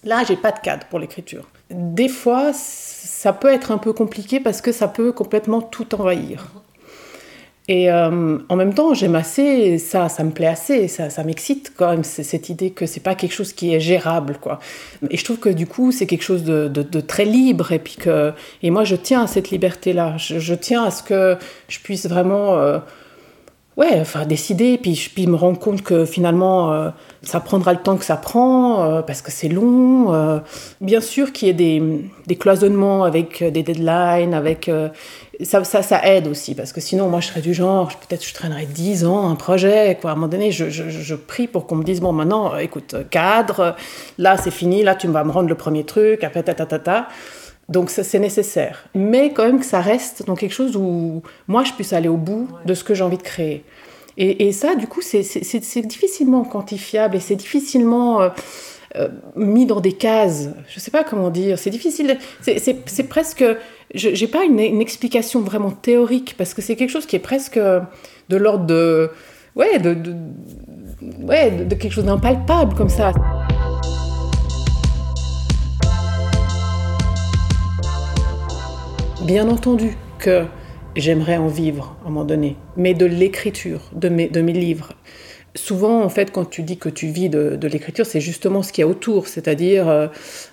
Là, 0.04 0.22
j'ai 0.26 0.36
pas 0.36 0.52
de 0.52 0.60
cadre 0.60 0.86
pour 0.86 1.00
l'écriture. 1.00 1.48
Des 1.70 2.08
fois, 2.08 2.52
ça 2.52 3.32
peut 3.32 3.52
être 3.52 3.72
un 3.72 3.78
peu 3.78 3.92
compliqué 3.92 4.38
parce 4.38 4.60
que 4.60 4.70
ça 4.70 4.86
peut 4.86 5.10
complètement 5.10 5.62
tout 5.62 5.94
envahir. 5.96 6.48
Et 7.68 7.92
euh, 7.92 8.38
en 8.48 8.56
même 8.56 8.74
temps, 8.74 8.92
j'aime 8.92 9.14
assez 9.14 9.78
ça, 9.78 10.08
ça 10.08 10.24
me 10.24 10.32
plaît 10.32 10.48
assez, 10.48 10.88
ça, 10.88 11.10
ça 11.10 11.22
m'excite 11.22 11.72
quand 11.76 11.90
même, 11.90 12.02
cette 12.02 12.48
idée 12.48 12.70
que 12.70 12.86
c'est 12.86 13.00
pas 13.00 13.14
quelque 13.14 13.32
chose 13.32 13.52
qui 13.52 13.72
est 13.72 13.78
gérable, 13.78 14.38
quoi. 14.40 14.58
Et 15.10 15.16
je 15.16 15.24
trouve 15.24 15.38
que 15.38 15.48
du 15.48 15.68
coup, 15.68 15.92
c'est 15.92 16.06
quelque 16.06 16.24
chose 16.24 16.42
de, 16.42 16.66
de, 16.66 17.00
très 17.00 17.24
libre, 17.24 17.70
et 17.70 17.78
puis 17.78 17.94
que, 17.94 18.32
et 18.64 18.70
moi, 18.70 18.82
je 18.82 18.96
tiens 18.96 19.22
à 19.22 19.26
cette 19.28 19.50
liberté-là. 19.50 20.16
Je, 20.16 20.54
tiens 20.54 20.82
à 20.82 20.90
ce 20.90 21.04
que 21.04 21.36
je 21.68 21.78
puisse 21.78 22.06
vraiment, 22.06 22.58
euh, 22.58 22.78
ouais, 23.76 24.00
enfin, 24.00 24.26
décider, 24.26 24.78
puis 24.78 25.10
puis 25.14 25.26
me 25.26 25.36
rendre 25.36 25.58
compte 25.58 25.82
que 25.82 26.04
finalement, 26.04 26.72
euh, 26.72 26.90
ça 27.22 27.40
prendra 27.40 27.72
le 27.72 27.80
temps 27.80 27.96
que 27.96 28.04
ça 28.04 28.16
prend, 28.16 29.02
parce 29.02 29.22
que 29.22 29.30
c'est 29.30 29.48
long. 29.48 30.42
bien 30.80 31.00
sûr 31.00 31.32
qu'il 31.32 31.48
y 31.48 31.50
ait 31.50 31.54
des, 31.54 31.82
des, 32.26 32.36
cloisonnements 32.36 33.04
avec 33.04 33.42
des 33.42 33.62
deadlines, 33.62 34.34
avec 34.34 34.70
ça, 35.40 35.64
ça, 35.64 35.82
ça, 35.82 36.00
aide 36.04 36.26
aussi, 36.28 36.54
parce 36.54 36.72
que 36.72 36.80
sinon, 36.80 37.08
moi, 37.08 37.20
je 37.20 37.28
serais 37.28 37.40
du 37.40 37.54
genre, 37.54 37.88
peut-être 37.88 38.26
je 38.26 38.34
traînerais 38.34 38.66
10 38.66 39.04
ans 39.04 39.30
un 39.30 39.34
projet, 39.34 39.98
quoi. 40.00 40.10
À 40.10 40.12
un 40.12 40.16
moment 40.16 40.28
donné, 40.28 40.52
je, 40.52 40.70
je, 40.70 40.88
je 40.88 41.14
prie 41.14 41.46
pour 41.46 41.66
qu'on 41.66 41.76
me 41.76 41.84
dise, 41.84 42.00
bon, 42.00 42.12
maintenant, 42.12 42.56
écoute, 42.56 42.94
cadre, 43.10 43.76
là, 44.18 44.36
c'est 44.36 44.50
fini, 44.50 44.82
là, 44.82 44.94
tu 44.94 45.08
vas 45.08 45.24
me 45.24 45.30
rendre 45.30 45.48
le 45.48 45.54
premier 45.54 45.84
truc, 45.84 46.24
après, 46.24 46.42
ta, 46.42 46.54
ta, 46.54 46.66
ta, 46.66 46.78
ta. 46.78 47.08
Donc, 47.68 47.90
c'est 47.90 48.18
nécessaire. 48.18 48.84
Mais 48.94 49.32
quand 49.32 49.44
même 49.44 49.60
que 49.60 49.66
ça 49.66 49.80
reste 49.80 50.26
dans 50.26 50.34
quelque 50.34 50.52
chose 50.52 50.76
où 50.76 51.22
moi, 51.48 51.64
je 51.64 51.72
puisse 51.72 51.92
aller 51.92 52.08
au 52.08 52.16
bout 52.16 52.48
de 52.66 52.74
ce 52.74 52.84
que 52.84 52.94
j'ai 52.94 53.04
envie 53.04 53.18
de 53.18 53.22
créer. 53.22 53.64
Et, 54.18 54.48
et 54.48 54.52
ça, 54.52 54.74
du 54.74 54.86
coup, 54.86 55.00
c'est 55.00 55.86
difficilement 55.86 56.44
quantifiable 56.44 57.16
et 57.16 57.20
c'est 57.20 57.36
difficilement... 57.36 58.22
Euh, 58.22 58.28
euh, 58.96 59.08
mis 59.36 59.64
dans 59.64 59.80
des 59.80 59.92
cases. 59.92 60.50
Je 60.68 60.76
ne 60.76 60.80
sais 60.80 60.90
pas 60.90 61.02
comment 61.02 61.30
dire. 61.30 61.58
C'est 61.58 61.70
difficile. 61.70 62.18
C'est 62.42 63.08
presque. 63.08 63.44
Je 63.94 64.08
n'ai 64.08 64.26
pas 64.26 64.44
une, 64.44 64.60
explication 64.80 65.40
vraiment 65.40 65.70
théorique 65.70 66.34
parce 66.36 66.52
que 66.52 66.60
c'est 66.60 66.76
quelque 66.76 66.90
chose 66.90 67.06
qui 67.06 67.16
est 67.16 67.20
presque 67.20 67.58
de 67.58 68.36
l'ordre 68.36 68.66
de. 68.66 69.10
Ouais, 69.56 69.78
de, 69.78 69.96
ouais, 71.22 71.50
de 71.50 71.74
quelque 71.74 71.92
chose 71.92 72.04
d'impalpable 72.04 72.74
comme 72.74 72.90
ça. 72.90 73.12
Bien 79.24 79.48
entendu 79.48 79.96
que 80.18 80.46
j'aimerais 80.96 81.36
en 81.36 81.46
vivre 81.46 81.94
à 82.02 82.08
un 82.08 82.10
moment 82.10 82.24
donné, 82.24 82.56
mais 82.76 82.92
de 82.92 83.06
l'écriture, 83.06 83.80
de 83.92 84.08
mes, 84.08 84.28
de 84.28 84.40
mes 84.40 84.52
livres. 84.52 84.94
souvent, 85.54 86.02
en 86.02 86.08
fait, 86.08 86.32
quand 86.32 86.44
tu 86.44 86.64
dis 86.64 86.76
que 86.76 86.88
tu 86.88 87.06
vis 87.06 87.28
de, 87.28 87.68
l'écriture, 87.68 88.04
c'est 88.04 88.20
justement 88.20 88.64
ce 88.64 88.72
qu'il 88.72 88.82
y 88.82 88.84
a 88.84 88.88
autour, 88.88 89.28
c'est-à-dire 89.28 89.88
euh, 89.88 90.08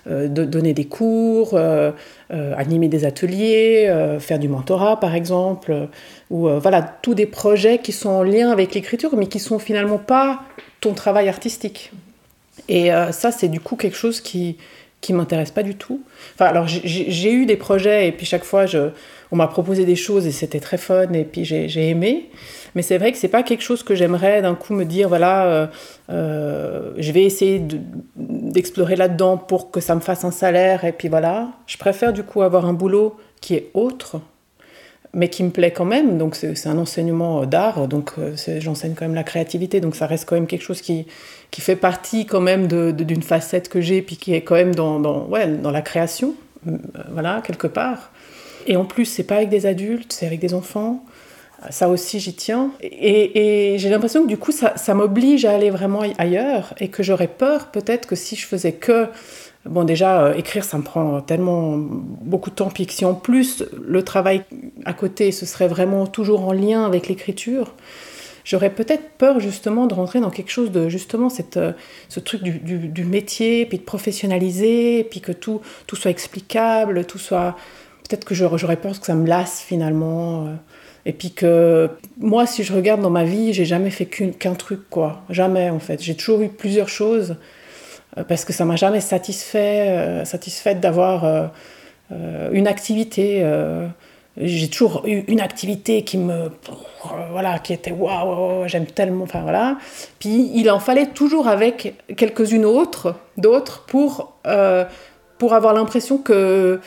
euh, 0.08 0.28
de 0.28 0.44
donner 0.44 0.72
des 0.72 0.84
cours, 0.84 1.54
euh, 1.54 1.90
animer 2.30 2.86
des 2.86 3.04
ateliers, 3.04 3.92
faire 4.20 4.38
du 4.38 4.48
mentorat, 4.48 5.00
par 5.00 5.16
exemple, 5.16 5.88
ou 6.30 6.48
voilà, 6.48 6.80
tous 7.02 7.14
des 7.14 7.26
projets 7.26 7.78
qui 7.78 7.90
sont 7.90 8.10
en 8.10 8.22
lien 8.22 8.52
avec 8.52 8.72
l'écriture, 8.72 9.16
mais 9.16 9.26
qui 9.26 9.40
sont 9.40 9.58
finalement 9.58 9.98
pas 9.98 10.42
ton 10.80 10.94
travail 10.94 11.28
artistique. 11.28 11.90
Et 12.68 12.90
ça, 13.10 13.32
c'est 13.32 13.48
du 13.48 13.58
coup 13.58 13.74
quelque 13.74 13.96
chose 13.96 14.20
qui 14.20 14.58
qui 15.00 15.12
m'intéresse 15.12 15.50
pas 15.50 15.62
du 15.62 15.76
tout. 15.76 16.02
Enfin, 16.34 16.46
alors 16.46 16.66
j'ai 16.66 17.32
eu 17.32 17.46
des 17.46 17.56
projets 17.56 18.08
et 18.08 18.12
puis 18.12 18.26
chaque 18.26 18.44
fois, 18.44 18.66
on 19.32 19.36
m'a 19.36 19.46
proposé 19.46 19.84
des 19.84 19.96
choses 19.96 20.26
et 20.26 20.32
c'était 20.32 20.60
très 20.60 20.76
fun 20.76 21.12
et 21.12 21.24
puis 21.24 21.44
j'ai 21.44 21.88
aimé. 21.88 22.30
Mais 22.74 22.82
c'est 22.82 22.98
vrai 22.98 23.10
que 23.10 23.18
c'est 23.18 23.28
pas 23.28 23.42
quelque 23.42 23.62
chose 23.62 23.82
que 23.82 23.94
j'aimerais 23.94 24.42
d'un 24.42 24.54
coup 24.54 24.74
me 24.74 24.84
dire 24.84 25.08
voilà, 25.08 25.46
euh, 25.46 25.66
euh, 26.10 26.92
je 26.98 27.12
vais 27.12 27.24
essayer 27.24 27.60
d'explorer 28.16 28.96
là-dedans 28.96 29.38
pour 29.38 29.70
que 29.70 29.80
ça 29.80 29.94
me 29.94 30.00
fasse 30.00 30.24
un 30.24 30.30
salaire 30.30 30.84
et 30.84 30.92
puis 30.92 31.08
voilà. 31.08 31.48
Je 31.66 31.78
préfère 31.78 32.12
du 32.12 32.22
coup 32.22 32.42
avoir 32.42 32.66
un 32.66 32.72
boulot 32.72 33.16
qui 33.40 33.54
est 33.54 33.70
autre, 33.74 34.20
mais 35.12 35.28
qui 35.28 35.42
me 35.42 35.50
plaît 35.50 35.70
quand 35.70 35.84
même. 35.84 36.18
Donc 36.18 36.36
c'est 36.36 36.66
un 36.66 36.78
enseignement 36.78 37.46
d'art, 37.46 37.88
donc 37.88 38.12
euh, 38.18 38.34
j'enseigne 38.58 38.94
quand 38.94 39.04
même 39.04 39.14
la 39.14 39.24
créativité, 39.24 39.80
donc 39.80 39.96
ça 39.96 40.06
reste 40.06 40.28
quand 40.28 40.36
même 40.36 40.46
quelque 40.46 40.62
chose 40.62 40.80
qui, 40.80 41.06
qui 41.50 41.60
fait 41.60 41.76
partie 41.76 42.26
quand 42.26 42.40
même 42.40 42.66
d'une 42.66 43.22
facette 43.22 43.68
que 43.68 43.80
j'ai, 43.80 44.02
puis 44.02 44.16
qui 44.16 44.34
est 44.34 44.42
quand 44.42 44.54
même 44.54 44.74
dans, 44.74 45.00
dans, 45.00 45.26
ouais, 45.26 45.46
dans 45.48 45.70
la 45.70 45.82
création, 45.82 46.34
voilà, 47.10 47.42
quelque 47.44 47.66
part. 47.66 48.10
Et 48.66 48.76
en 48.76 48.84
plus, 48.84 49.04
c'est 49.04 49.24
pas 49.24 49.36
avec 49.36 49.48
des 49.48 49.66
adultes, 49.66 50.12
c'est 50.12 50.26
avec 50.26 50.40
des 50.40 50.54
enfants. 50.54 51.04
Ça 51.68 51.88
aussi, 51.88 52.20
j'y 52.20 52.34
tiens. 52.34 52.70
Et, 52.82 53.74
j'ai 53.78 53.90
l'impression 53.90 54.22
que 54.22 54.28
du 54.28 54.38
coup, 54.38 54.52
ça, 54.52 54.94
m'oblige 54.94 55.44
à 55.44 55.52
aller 55.52 55.70
vraiment 55.70 56.02
ailleurs 56.18 56.74
et 56.78 56.88
que 56.88 57.02
j'aurais 57.02 57.28
peur 57.28 57.70
peut-être 57.70 58.06
que 58.06 58.16
si 58.16 58.36
je 58.36 58.46
faisais 58.46 58.72
que... 58.72 59.08
Bon, 59.66 59.84
déjà, 59.84 60.24
euh, 60.24 60.34
écrire, 60.34 60.64
ça 60.64 60.78
me 60.78 60.82
prend 60.82 61.20
tellement 61.20 61.76
beaucoup 61.76 62.48
de 62.48 62.54
temps. 62.54 62.70
Puis 62.70 62.86
que 62.86 62.94
si 62.94 63.04
en 63.04 63.12
plus, 63.12 63.62
le 63.86 64.02
travail 64.02 64.42
à 64.84 64.92
côté, 64.92 65.32
ce 65.32 65.46
serait 65.46 65.68
vraiment 65.68 66.06
toujours 66.06 66.46
en 66.46 66.52
lien 66.52 66.84
avec 66.84 67.08
l'écriture, 67.08 67.74
j'aurais 68.44 68.70
peut-être 68.70 69.10
peur 69.18 69.40
justement 69.40 69.86
de 69.86 69.94
rentrer 69.94 70.20
dans 70.20 70.30
quelque 70.30 70.50
chose 70.50 70.70
de 70.70 70.88
justement 70.88 71.28
cette, 71.28 71.56
euh, 71.56 71.72
ce 72.08 72.20
truc 72.20 72.42
du, 72.42 73.04
métier, 73.04 73.66
puis 73.66 73.78
de 73.78 73.84
professionnaliser, 73.84 75.04
puis 75.04 75.20
que 75.20 75.32
tout, 75.32 75.60
tout 75.86 75.96
soit 75.96 76.10
explicable, 76.10 77.04
tout 77.04 77.18
soit... 77.18 77.56
Peut-être 78.08 78.24
que 78.24 78.34
j'aurais 78.34 78.76
peur 78.76 78.98
que 78.98 79.06
ça 79.06 79.14
me 79.14 79.24
lasse 79.24 79.60
finalement. 79.60 80.46
Euh. 80.46 80.54
Et 81.06 81.12
puis 81.12 81.30
que 81.30 81.88
moi, 82.18 82.44
si 82.44 82.64
je 82.64 82.72
regarde 82.72 83.00
dans 83.00 83.10
ma 83.10 83.22
vie, 83.22 83.52
j'ai 83.52 83.64
jamais 83.64 83.90
fait 83.90 84.06
qu'un 84.06 84.54
truc, 84.54 84.80
quoi. 84.90 85.22
Jamais, 85.30 85.70
en 85.70 85.78
fait. 85.78 86.02
J'ai 86.02 86.16
toujours 86.16 86.40
eu 86.40 86.48
plusieurs 86.48 86.88
choses 86.88 87.36
euh, 88.18 88.24
parce 88.24 88.44
que 88.44 88.52
ça 88.52 88.64
m'a 88.64 88.74
jamais 88.74 89.00
satisfait, 89.00 89.90
euh, 89.90 90.24
satisfait 90.24 90.74
d'avoir 90.74 91.52
une 92.52 92.66
activité. 92.66 93.44
J'ai 94.40 94.68
toujours 94.68 95.02
eu 95.06 95.22
une 95.28 95.40
activité 95.40 96.02
qui 96.02 96.18
me. 96.18 96.50
Voilà, 97.30 97.58
qui 97.58 97.72
était 97.72 97.92
waouh, 97.92 98.66
j'aime 98.66 98.86
tellement. 98.86 99.24
Enfin 99.24 99.42
voilà. 99.42 99.76
Puis 100.18 100.50
il 100.54 100.70
en 100.70 100.80
fallait 100.80 101.06
toujours 101.06 101.46
avec 101.46 101.94
quelques-unes 102.16 102.64
autres, 102.64 103.14
d'autres, 103.36 103.84
pour, 103.86 104.32
pour 105.38 105.54
avoir 105.54 105.74
l'impression 105.74 106.18
que 106.18 106.80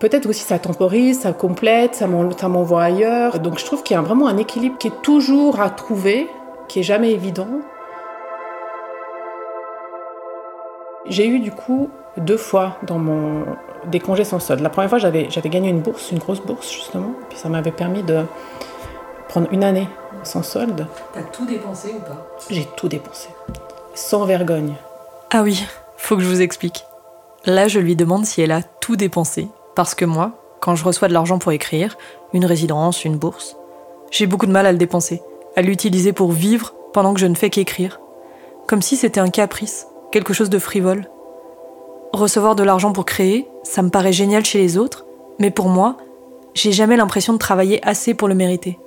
Peut-être 0.00 0.28
aussi 0.28 0.42
ça 0.42 0.58
temporise, 0.58 1.20
ça 1.20 1.32
complète, 1.32 1.94
ça 1.94 2.06
m'envoie 2.06 2.82
ailleurs. 2.82 3.38
Donc 3.38 3.58
je 3.58 3.64
trouve 3.64 3.82
qu'il 3.82 3.94
y 3.94 3.98
a 3.98 4.02
vraiment 4.02 4.26
un 4.26 4.36
équilibre 4.36 4.76
qui 4.78 4.88
est 4.88 5.02
toujours 5.02 5.60
à 5.60 5.70
trouver, 5.70 6.26
qui 6.68 6.80
est 6.80 6.82
jamais 6.82 7.12
évident. 7.12 7.48
J'ai 11.06 11.26
eu 11.26 11.38
du 11.38 11.52
coup 11.52 11.90
deux 12.16 12.36
fois 12.36 12.76
dans 12.86 12.98
mon 12.98 13.44
des 13.86 14.00
congés 14.00 14.24
sans 14.24 14.38
solde. 14.38 14.60
La 14.60 14.70
première 14.70 14.90
fois, 14.90 14.98
j'avais 14.98 15.28
j'avais 15.30 15.48
gagné 15.48 15.68
une 15.68 15.80
bourse, 15.80 16.10
une 16.10 16.18
grosse 16.18 16.40
bourse 16.40 16.70
justement, 16.70 17.12
puis 17.28 17.38
ça 17.38 17.48
m'avait 17.48 17.72
permis 17.72 18.02
de 18.02 18.24
prendre 19.28 19.48
une 19.52 19.64
année 19.64 19.88
sans 20.22 20.42
solde. 20.42 20.86
T'as 21.12 21.22
tout 21.22 21.46
dépensé 21.46 21.94
ou 21.96 22.00
pas? 22.00 22.26
J'ai 22.50 22.66
tout 22.76 22.88
dépensé, 22.88 23.28
sans 23.94 24.24
vergogne. 24.24 24.74
Ah 25.30 25.42
oui, 25.42 25.64
faut 25.96 26.16
que 26.16 26.22
je 26.22 26.28
vous 26.28 26.42
explique. 26.42 26.84
Là, 27.44 27.66
je 27.66 27.80
lui 27.80 27.96
demande 27.96 28.24
si 28.24 28.40
elle 28.40 28.52
a 28.52 28.62
tout 28.62 28.96
dépensé, 28.96 29.48
parce 29.74 29.94
que 29.94 30.04
moi, 30.04 30.32
quand 30.60 30.76
je 30.76 30.84
reçois 30.84 31.08
de 31.08 31.12
l'argent 31.12 31.38
pour 31.38 31.50
écrire, 31.52 31.96
une 32.32 32.44
résidence, 32.44 33.04
une 33.04 33.16
bourse, 33.16 33.56
j'ai 34.10 34.26
beaucoup 34.26 34.46
de 34.46 34.52
mal 34.52 34.66
à 34.66 34.72
le 34.72 34.78
dépenser, 34.78 35.22
à 35.56 35.62
l'utiliser 35.62 36.12
pour 36.12 36.30
vivre 36.30 36.72
pendant 36.92 37.14
que 37.14 37.20
je 37.20 37.26
ne 37.26 37.34
fais 37.34 37.50
qu'écrire. 37.50 37.98
Comme 38.68 38.82
si 38.82 38.96
c'était 38.96 39.20
un 39.20 39.30
caprice, 39.30 39.86
quelque 40.12 40.34
chose 40.34 40.50
de 40.50 40.58
frivole. 40.58 41.08
Recevoir 42.12 42.54
de 42.54 42.62
l'argent 42.62 42.92
pour 42.92 43.06
créer, 43.06 43.48
ça 43.62 43.80
me 43.80 43.88
paraît 43.88 44.12
génial 44.12 44.44
chez 44.44 44.58
les 44.58 44.76
autres, 44.76 45.06
mais 45.38 45.50
pour 45.50 45.68
moi, 45.68 45.96
j'ai 46.52 46.70
jamais 46.70 46.98
l'impression 46.98 47.32
de 47.32 47.38
travailler 47.38 47.80
assez 47.86 48.12
pour 48.12 48.28
le 48.28 48.34
mériter. 48.34 48.78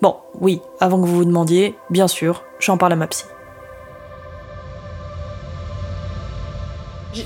Bon, 0.00 0.16
oui, 0.40 0.62
avant 0.80 0.98
que 1.02 1.06
vous 1.06 1.16
vous 1.16 1.24
demandiez, 1.26 1.74
bien 1.90 2.08
sûr, 2.08 2.44
j'en 2.58 2.78
parle 2.78 2.94
à 2.94 2.96
ma 2.96 3.06
psy. 3.08 3.24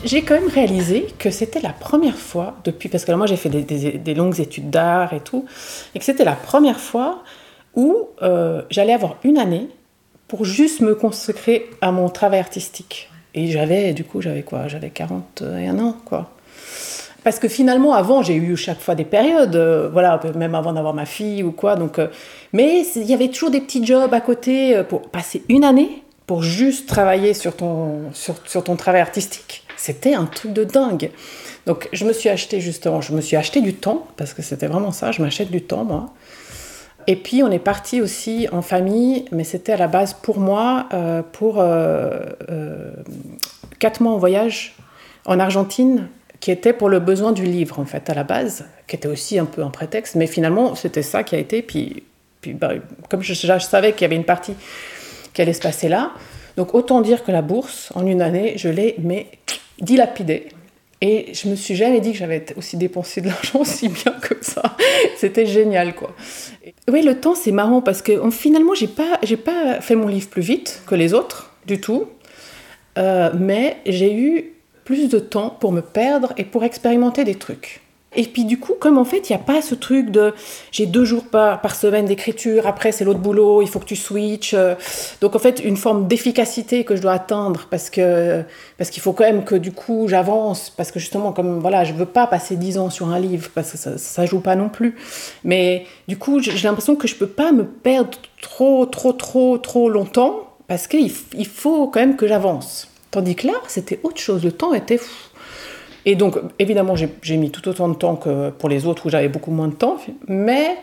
J'ai 0.04 0.22
quand 0.22 0.34
même 0.34 0.48
réalisé 0.48 1.06
que 1.16 1.30
c'était 1.30 1.60
la 1.60 1.72
première 1.72 2.16
fois 2.16 2.56
depuis, 2.64 2.88
parce 2.88 3.04
que 3.04 3.12
moi 3.12 3.26
j'ai 3.26 3.36
fait 3.36 3.50
des, 3.50 4.14
longues 4.14 4.40
études 4.40 4.70
d'art 4.70 5.12
et 5.12 5.20
tout, 5.20 5.44
et 5.94 6.00
que 6.00 6.04
c'était 6.04 6.24
la 6.24 6.32
première 6.32 6.80
fois 6.80 7.22
où 7.76 8.08
euh, 8.22 8.62
j'allais 8.70 8.94
avoir 8.94 9.16
une 9.22 9.38
année 9.38 9.68
pour 10.26 10.44
juste 10.44 10.80
me 10.80 10.96
consacrer 10.96 11.70
à 11.80 11.92
mon 11.92 12.08
travail 12.08 12.40
artistique. 12.40 13.10
Et 13.34 13.50
j'avais, 13.50 13.92
du 13.92 14.04
coup, 14.04 14.20
j'avais 14.20 14.42
quoi? 14.42 14.68
J'avais 14.68 14.90
41 14.90 15.78
ans, 15.78 15.96
quoi. 16.04 16.30
Parce 17.24 17.38
que 17.38 17.48
finalement, 17.48 17.94
avant, 17.94 18.22
j'ai 18.22 18.34
eu 18.34 18.56
chaque 18.56 18.80
fois 18.80 18.94
des 18.94 19.04
périodes, 19.04 19.56
euh, 19.56 19.88
voilà, 19.90 20.20
même 20.36 20.54
avant 20.54 20.72
d'avoir 20.72 20.94
ma 20.94 21.06
fille 21.06 21.42
ou 21.42 21.52
quoi. 21.52 21.74
Donc, 21.74 21.98
euh, 21.98 22.08
mais 22.52 22.82
il 22.96 23.04
y 23.04 23.14
avait 23.14 23.28
toujours 23.28 23.50
des 23.50 23.60
petits 23.60 23.84
jobs 23.84 24.12
à 24.12 24.20
côté 24.20 24.82
pour 24.88 25.02
passer 25.02 25.42
une 25.48 25.64
année 25.64 26.02
pour 26.26 26.42
juste 26.42 26.88
travailler 26.88 27.34
sur 27.34 27.56
ton, 27.56 28.12
sur 28.12 28.64
ton 28.64 28.76
travail 28.76 29.00
artistique. 29.00 29.64
C'était 29.76 30.14
un 30.14 30.24
truc 30.24 30.52
de 30.52 30.64
dingue. 30.64 31.10
Donc 31.66 31.88
je 31.92 32.04
me 32.04 32.12
suis 32.12 32.28
acheté 32.28 32.60
justement, 32.60 33.00
je 33.00 33.12
me 33.12 33.20
suis 33.20 33.36
acheté 33.36 33.60
du 33.60 33.74
temps, 33.74 34.06
parce 34.16 34.34
que 34.34 34.42
c'était 34.42 34.66
vraiment 34.66 34.92
ça, 34.92 35.12
je 35.12 35.22
m'achète 35.22 35.50
du 35.50 35.62
temps 35.62 35.84
moi. 35.84 36.12
Et 37.06 37.16
puis 37.16 37.42
on 37.42 37.50
est 37.50 37.58
parti 37.58 38.00
aussi 38.00 38.48
en 38.52 38.62
famille, 38.62 39.24
mais 39.30 39.44
c'était 39.44 39.72
à 39.72 39.76
la 39.76 39.88
base 39.88 40.14
pour 40.14 40.38
moi, 40.38 40.88
euh, 40.92 41.22
pour 41.32 41.60
euh, 41.60 42.10
euh, 42.50 42.92
quatre 43.78 44.00
mois 44.00 44.12
en 44.12 44.18
voyage 44.18 44.74
en 45.26 45.38
Argentine, 45.38 46.08
qui 46.40 46.50
était 46.50 46.72
pour 46.72 46.88
le 46.88 47.00
besoin 47.00 47.32
du 47.32 47.44
livre 47.44 47.78
en 47.78 47.84
fait 47.84 48.08
à 48.10 48.14
la 48.14 48.24
base, 48.24 48.66
qui 48.86 48.96
était 48.96 49.08
aussi 49.08 49.38
un 49.38 49.44
peu 49.44 49.62
un 49.62 49.70
prétexte, 49.70 50.14
mais 50.14 50.26
finalement 50.26 50.74
c'était 50.74 51.02
ça 51.02 51.22
qui 51.22 51.34
a 51.34 51.38
été. 51.38 51.62
Puis, 51.62 52.02
puis 52.40 52.54
bah, 52.54 52.72
comme 53.10 53.22
je, 53.22 53.34
je 53.34 53.58
savais 53.58 53.92
qu'il 53.92 54.02
y 54.02 54.04
avait 54.06 54.16
une 54.16 54.24
partie 54.24 54.54
qui 55.32 55.42
allait 55.42 55.52
se 55.52 55.60
passer 55.60 55.88
là, 55.88 56.12
donc 56.56 56.74
autant 56.74 57.00
dire 57.00 57.24
que 57.24 57.32
la 57.32 57.42
bourse 57.42 57.90
en 57.94 58.06
une 58.06 58.22
année, 58.22 58.54
je 58.56 58.68
l'ai 58.68 58.94
mais 58.98 59.26
dilapidé. 59.80 60.48
Et 61.06 61.34
je 61.34 61.50
me 61.50 61.54
suis 61.54 61.74
jamais 61.74 62.00
dit 62.00 62.12
que 62.12 62.16
j'avais 62.16 62.46
aussi 62.56 62.78
dépensé 62.78 63.20
de 63.20 63.26
l'argent 63.26 63.58
aussi 63.60 63.90
bien 63.90 64.12
que 64.22 64.36
ça. 64.40 64.74
C'était 65.18 65.44
génial, 65.44 65.94
quoi. 65.94 66.16
Oui, 66.90 67.02
le 67.02 67.20
temps, 67.20 67.34
c'est 67.34 67.52
marrant 67.52 67.82
parce 67.82 68.00
que 68.00 68.30
finalement, 68.30 68.74
j'ai 68.74 68.88
pas, 68.88 69.18
j'ai 69.22 69.36
pas 69.36 69.82
fait 69.82 69.96
mon 69.96 70.08
livre 70.08 70.30
plus 70.30 70.40
vite 70.40 70.82
que 70.86 70.94
les 70.94 71.12
autres, 71.12 71.52
du 71.66 71.78
tout. 71.78 72.06
Euh, 72.96 73.30
mais 73.38 73.76
j'ai 73.84 74.14
eu 74.14 74.52
plus 74.86 75.10
de 75.10 75.18
temps 75.18 75.50
pour 75.50 75.72
me 75.72 75.82
perdre 75.82 76.32
et 76.38 76.44
pour 76.44 76.64
expérimenter 76.64 77.24
des 77.24 77.34
trucs. 77.34 77.82
Et 78.16 78.24
puis 78.24 78.44
du 78.44 78.58
coup, 78.58 78.74
comme 78.78 78.98
en 78.98 79.04
fait, 79.04 79.28
il 79.28 79.32
n'y 79.32 79.36
a 79.36 79.44
pas 79.44 79.62
ce 79.62 79.74
truc 79.74 80.10
de 80.10 80.32
j'ai 80.70 80.86
deux 80.86 81.04
jours 81.04 81.24
par, 81.24 81.74
semaine 81.74 82.04
d'écriture, 82.04 82.66
après 82.66 82.92
c'est 82.92 83.04
l'autre 83.04 83.18
boulot, 83.18 83.62
il 83.62 83.68
faut 83.68 83.78
que 83.78 83.84
tu 83.84 83.96
switches. 83.96 84.54
Euh. 84.54 84.74
Donc 85.20 85.34
en 85.34 85.38
fait, 85.38 85.60
une 85.60 85.76
forme 85.76 86.06
d'efficacité 86.06 86.84
que 86.84 86.96
je 86.96 87.02
dois 87.02 87.12
atteindre 87.12 87.66
parce 87.70 87.90
que 87.90 88.42
parce 88.78 88.90
qu'il 88.90 89.02
faut 89.02 89.12
quand 89.12 89.24
même 89.24 89.44
que 89.44 89.54
du 89.54 89.72
coup 89.72 90.06
j'avance 90.08 90.70
parce 90.70 90.90
que 90.90 90.98
justement 90.98 91.32
comme 91.32 91.58
voilà, 91.60 91.84
je 91.84 91.92
veux 91.92 92.06
pas 92.06 92.26
passer 92.26 92.56
dix 92.56 92.78
ans 92.78 92.90
sur 92.90 93.08
un 93.08 93.18
livre 93.18 93.50
parce 93.54 93.72
que 93.72 93.78
ça, 93.78 93.98
ça 93.98 94.26
joue 94.26 94.40
pas 94.40 94.56
non 94.56 94.68
plus. 94.68 94.96
Mais 95.42 95.86
du 96.08 96.16
coup, 96.16 96.40
j'ai 96.40 96.52
l'impression 96.66 96.96
que 96.96 97.08
je 97.08 97.14
peux 97.14 97.26
pas 97.26 97.52
me 97.52 97.64
perdre 97.64 98.18
trop 98.42 98.86
trop 98.86 99.12
trop 99.12 99.58
trop 99.58 99.88
longtemps 99.88 100.48
parce 100.68 100.86
qu'il 100.86 101.10
il 101.36 101.46
faut 101.46 101.88
quand 101.88 102.00
même 102.00 102.16
que 102.16 102.26
j'avance. 102.26 102.88
Tandis 103.10 103.36
que 103.36 103.46
là, 103.46 103.54
c'était 103.68 104.00
autre 104.02 104.18
chose. 104.18 104.42
Le 104.42 104.50
temps 104.50 104.74
était 104.74 104.98
fou. 104.98 105.30
Et 106.06 106.14
donc, 106.16 106.36
évidemment, 106.58 106.94
j'ai 106.96 107.36
mis 107.36 107.50
tout 107.50 107.66
autant 107.68 107.88
de 107.88 107.94
temps 107.94 108.16
que 108.16 108.50
pour 108.50 108.68
les 108.68 108.86
autres 108.86 109.06
où 109.06 109.10
j'avais 109.10 109.28
beaucoup 109.28 109.50
moins 109.50 109.68
de 109.68 109.74
temps, 109.74 109.96
mais 110.28 110.76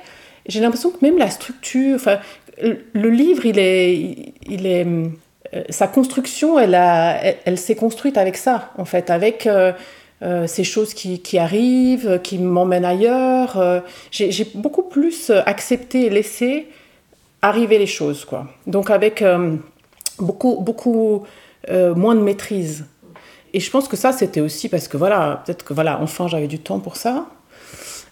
j'ai 0.47 0.59
l'impression 0.59 0.89
que 0.89 0.97
même 1.01 1.17
la 1.17 1.29
structure, 1.29 1.95
enfin, 1.95 2.19
le 2.61 3.09
livre, 3.09 3.45
il 3.45 3.59
est, 3.59 4.33
il 4.47 4.65
est, 4.65 4.85
euh, 5.53 5.63
sa 5.69 5.87
construction, 5.87 6.59
elle, 6.59 6.75
elle, 7.45 7.57
s'est 7.57 7.75
construite 7.75 8.17
avec 8.17 8.37
ça, 8.37 8.71
en 8.77 8.85
fait, 8.85 9.09
avec 9.09 9.47
euh, 9.47 9.73
euh, 10.21 10.47
ces 10.47 10.63
choses 10.63 10.93
qui, 10.93 11.37
arrivent, 11.37 12.19
qui 12.23 12.37
m'emmènent 12.37 12.85
ailleurs. 12.85 13.83
j'ai 14.11 14.47
beaucoup 14.55 14.83
plus 14.83 15.31
accepté 15.45 16.05
et 16.05 16.09
laissé 16.09 16.67
arriver 17.41 17.77
les 17.79 17.87
choses, 17.87 18.25
quoi. 18.25 18.47
Donc 18.67 18.89
avec 18.89 19.23
beaucoup, 20.19 20.61
beaucoup 20.61 21.23
moins 21.69 22.15
de 22.15 22.21
maîtrise. 22.21 22.85
Et 23.53 23.59
je 23.59 23.69
pense 23.69 23.87
que 23.87 23.97
ça, 23.97 24.11
c'était 24.11 24.41
aussi 24.41 24.69
parce 24.69 24.87
que 24.87 24.97
voilà, 24.97 25.41
peut-être 25.45 25.63
que 25.63 25.73
voilà, 25.73 25.99
enfin 26.01 26.27
j'avais 26.27 26.47
du 26.47 26.59
temps 26.59 26.79
pour 26.79 26.95
ça. 26.95 27.27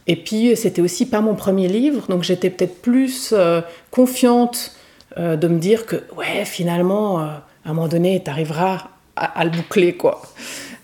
Et 0.07 0.15
puis 0.15 0.55
c'était 0.55 0.81
aussi 0.81 1.05
pas 1.05 1.21
mon 1.21 1.35
premier 1.35 1.67
livre, 1.67 2.07
donc 2.07 2.23
j'étais 2.23 2.49
peut-être 2.49 2.81
plus 2.81 3.33
euh, 3.33 3.61
confiante 3.91 4.75
de 5.17 5.47
me 5.47 5.57
dire 5.57 5.85
que 5.85 5.97
ouais, 6.15 6.45
finalement, 6.45 7.19
à 7.19 7.41
un 7.65 7.73
moment 7.73 7.87
donné, 7.87 8.21
tu 8.23 8.29
arriveras 8.29 8.89
à, 9.15 9.43
le 9.43 9.49
boucler, 9.49 9.93
quoi. 9.93 10.21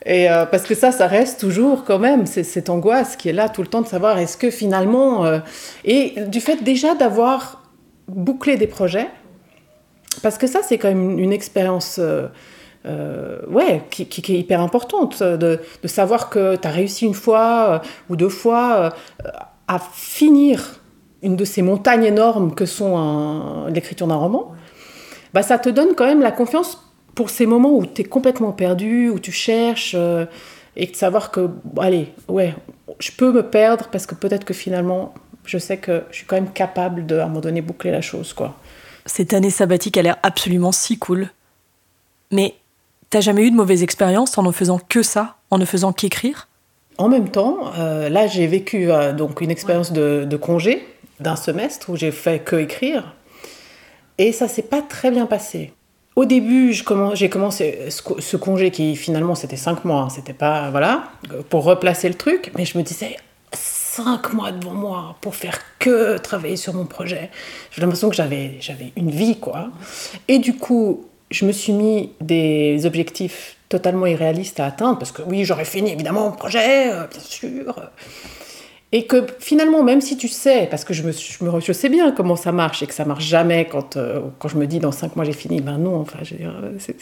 Et 0.06 0.28
parce 0.52 0.64
que 0.64 0.76
ça, 0.76 0.92
ça 0.92 1.08
reste 1.08 1.40
toujours 1.40 1.86
quand 1.86 2.00
même 2.00 2.26
cette 2.26 2.70
angoisse 2.70 3.16
qui 3.16 3.30
est 3.30 3.34
là 3.34 3.48
tout 3.48 3.62
le 3.62 3.68
temps 3.68 3.82
de 3.82 3.88
savoir 3.88 4.18
est-ce 4.18 4.36
que 4.36 4.50
finalement 4.50 5.26
et 5.86 6.16
du 6.28 6.42
fait 6.42 6.64
déjà 6.64 6.96
d'avoir 6.96 7.64
boucler 8.08 8.58
des 8.58 8.68
projets, 8.68 9.08
parce 10.22 10.38
que 10.38 10.48
ça, 10.48 10.62
c'est 10.64 10.78
quand 10.78 10.88
même 10.88 11.20
une, 11.20 11.34
expérience 11.34 12.00
euh, 12.86 13.40
euh, 13.46 13.48
ouais, 13.48 13.82
qui, 13.90 14.04
est 14.04 14.40
hyper 14.40 14.62
importante, 14.62 15.22
de, 15.22 15.60
savoir 15.86 16.30
que 16.30 16.56
tu 16.56 16.68
as 16.68 16.72
réussi 16.72 17.06
une 17.06 17.14
fois 17.14 17.68
euh, 17.70 17.80
ou 18.10 18.16
deux 18.16 18.30
fois 18.30 18.94
à 19.68 19.80
finir 19.80 20.80
une 21.22 21.36
de 21.36 21.46
ces 21.46 21.62
montagnes 21.62 22.04
énormes 22.04 22.54
que 22.54 22.66
sont 22.66 23.66
l'écriture 23.68 24.08
d'un 24.08 24.16
roman, 24.16 24.52
bah, 25.34 25.42
ça 25.42 25.58
te 25.58 25.70
donne 25.70 25.96
quand 25.96 26.06
même 26.06 26.22
la 26.22 26.32
confiance 26.32 26.82
pour 27.16 27.30
ces 27.30 27.46
moments 27.46 27.72
où 27.72 27.86
tu 27.86 28.02
es 28.02 28.04
complètement 28.04 28.52
perdu, 28.52 29.10
où 29.10 29.20
tu 29.20 29.32
cherches, 29.32 29.96
et 30.76 30.86
de 30.86 30.96
savoir 30.96 31.32
que, 31.32 31.50
allez, 31.80 32.14
ouais, 32.28 32.54
je 33.00 33.12
peux 33.12 33.32
me 33.32 33.42
perdre 33.42 33.88
parce 33.92 34.06
que 34.06 34.14
peut-être 34.14 34.46
que 34.46 34.54
finalement, 34.54 35.14
je 35.46 35.58
sais 35.58 35.78
que 35.78 36.04
je 36.12 36.18
suis 36.18 36.26
quand 36.26 36.36
même 36.36 36.52
capable 36.52 37.06
de, 37.06 37.18
à 37.18 37.24
un 37.24 37.28
moment 37.28 37.42
donné, 37.42 37.62
boucler 37.62 37.92
la 37.92 38.02
chose, 38.02 38.34
quoi. 38.34 38.56
Cette 39.06 39.34
année 39.34 39.52
sabbatique 39.52 39.98
a 39.98 40.02
l'air 40.02 40.18
absolument 40.24 40.72
si 40.72 40.98
cool. 40.98 41.30
Mais 42.32 42.56
t'as 43.16 43.22
jamais 43.22 43.44
eu 43.44 43.52
de 43.52 43.56
mauvaise 43.56 43.82
expérience 43.82 44.38
en 44.38 44.44
ne 44.44 44.52
faisant 44.52 44.78
que 44.78 45.02
ça, 45.02 45.38
en 45.50 45.58
ne 45.58 45.64
faisant 45.64 45.94
qu'écrire? 45.94 46.50
En 46.98 47.08
même 47.08 47.30
temps, 47.30 47.72
euh, 47.78 48.10
là 48.10 48.28
j'ai 48.28 48.46
vécu 48.46 48.92
euh, 48.92 49.14
donc 49.14 49.40
une 49.40 49.52
expérience 49.52 49.94
de, 49.94 50.26
de, 50.30 50.36
congé 50.36 50.86
d'un 51.22 51.38
semestre 51.38 51.90
où 51.92 51.96
j'ai 51.96 52.12
fait 52.12 52.40
que 52.44 52.58
écrire, 52.58 53.16
et 54.18 54.34
ça 54.34 54.50
s'est 54.50 54.64
pas 54.64 54.82
très 54.82 55.12
bien 55.12 55.28
passé. 55.28 55.72
Au 56.18 56.26
début, 56.26 56.74
j'ai 56.74 57.30
commencé 57.30 57.88
ce, 57.90 58.36
congé 58.36 58.70
qui 58.70 58.98
finalement 58.98 59.36
c'était 59.36 59.56
cinq 59.56 59.86
mois, 59.86 60.02
hein, 60.02 60.10
c'était 60.10 60.34
pas 60.34 60.70
voilà 60.70 61.06
pour 61.50 61.64
replacer 61.64 62.10
le 62.10 62.16
truc, 62.16 62.52
mais 62.58 62.66
je 62.66 62.78
me 62.78 62.84
disais 62.84 63.16
cinq 63.54 64.34
mois 64.34 64.52
devant 64.52 64.74
moi 64.74 65.16
pour 65.22 65.36
faire 65.36 65.62
que 65.80 66.18
travailler 66.18 66.58
sur 66.58 66.74
mon 66.74 66.86
projet. 66.86 67.32
J'ai 67.72 67.80
l'impression 67.80 68.10
que 68.10 68.16
j'avais, 68.18 68.58
j'avais 68.60 68.92
une 68.98 69.10
vie, 69.10 69.40
quoi. 69.40 69.70
Et 70.28 70.40
du 70.40 70.58
coup, 70.58 71.06
je 71.36 71.46
me 71.46 71.52
suis 71.52 71.74
mis 71.74 72.12
des 72.22 72.86
objectifs 72.86 73.58
totalement 73.68 74.06
irréalistes 74.06 74.60
à 74.60 74.68
atteindre, 74.68 74.98
parce 74.98 75.12
que 75.12 75.22
oui, 75.24 75.44
j'aurais 75.44 75.66
fini 75.66 75.92
évidemment 75.92 76.30
mon 76.30 76.32
projet, 76.32 76.92
euh, 76.92 77.08
bien 77.08 77.20
sûr. 77.20 77.76
Et 78.92 79.06
que 79.06 79.26
finalement, 79.40 79.84
même 79.84 80.00
si 80.00 80.16
tu 80.16 80.30
sais, 80.30 80.68
parce 80.72 80.86
que 80.86 80.94
je, 80.94 81.04
me, 81.04 81.12
je, 81.60 81.74
sais 81.74 81.90
bien 81.90 82.12
comment 82.12 82.38
ça 82.38 82.54
marche 82.54 82.82
et 82.84 82.88
que 82.88 82.94
ça 82.94 83.04
marche 83.04 83.26
jamais 83.26 83.68
quand, 83.70 83.98
euh, 83.98 84.22
je 84.46 84.56
me 84.56 84.66
dis 84.66 84.80
dans 84.80 84.94
cinq 84.94 85.18
mois 85.18 85.26
j'ai 85.26 85.34
fini, 85.34 85.60
ben 85.60 85.78
non, 85.78 86.00
enfin, 86.00 86.20
je 86.22 86.36
veux 86.36 86.40
dire, 86.40 86.54
c'est, 86.80 86.96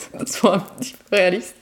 soit 0.26 0.54
un 0.54 0.58
petit 0.58 0.94
peu 0.94 1.16
réaliste. 1.16 1.54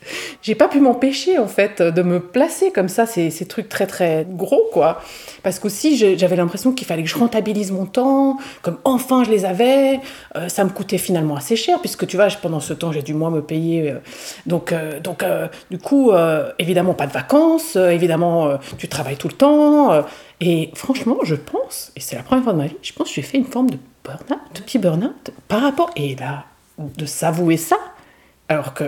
J'ai 0.43 0.55
pas 0.55 0.69
pu 0.69 0.81
m'empêcher 0.81 1.39
en 1.39 1.47
fait 1.47 1.83
de 1.83 2.03
me 2.03 2.21
placer 2.21 2.71
comme 2.71 2.89
ça, 2.89 3.07
ces, 3.07 3.31
ces 3.31 3.47
trucs 3.47 3.69
très 3.69 3.87
très 3.87 4.27
gros 4.29 4.69
quoi. 4.73 5.01
Parce 5.43 5.59
qu'aussi 5.59 5.97
j'avais 6.17 6.37
l'impression 6.37 6.73
qu'il 6.73 6.87
fallait 6.87 7.03
que 7.03 7.09
je 7.09 7.19
rentabilise 7.19 7.73
mon 7.73 7.87
temps, 7.87 8.39
comme 8.63 8.79
enfin 8.85 9.25
je 9.25 9.31
les 9.31 9.45
avais. 9.45 10.01
Euh, 10.37 10.49
ça 10.49 10.65
me 10.65 10.71
coûtait 10.71 10.99
finalement 10.99 11.37
assez 11.37 11.57
cher 11.57 11.81
puisque 11.81 12.07
tu 12.07 12.17
vois, 12.17 12.29
pendant 12.43 12.61
ce 12.61 12.73
temps 12.73 12.93
j'ai 12.93 13.03
dû 13.03 13.15
moi 13.15 13.31
me 13.31 13.43
payer. 13.43 13.91
Euh, 13.91 13.99
donc, 14.47 14.75
donc 15.03 15.25
du 15.71 15.79
coup, 15.79 16.13
évidemment 16.59 16.95
pas 16.95 17.07
de 17.07 17.13
vacances, 17.13 17.77
évidemment 17.77 18.59
tu 18.79 18.89
travailles 18.89 19.17
tout 19.17 19.29
le 19.29 19.35
temps. 19.35 19.93
Euh, 19.93 20.03
et 20.41 20.71
franchement, 20.75 21.19
je 21.23 21.35
pense, 21.35 21.93
et 21.97 22.01
c'est 22.01 22.17
la 22.17 22.23
première 22.23 22.45
fois 22.45 22.53
de 22.53 22.59
ma 22.59 22.67
vie, 22.67 22.77
je 22.83 22.93
pense 22.93 23.09
que 23.09 23.15
j'ai 23.15 23.23
fait 23.23 23.39
une 23.39 23.45
forme 23.45 23.71
de 23.71 23.79
burn-out, 24.05 24.39
de 24.55 24.61
petit 24.61 24.79
burn-out 24.79 25.33
par 25.49 25.63
rapport. 25.63 25.91
Et 25.97 26.17
là, 26.17 26.45
de 26.79 27.05
s'avouer 27.05 27.57
ça, 27.57 27.77
alors 28.51 28.75
que 28.75 28.85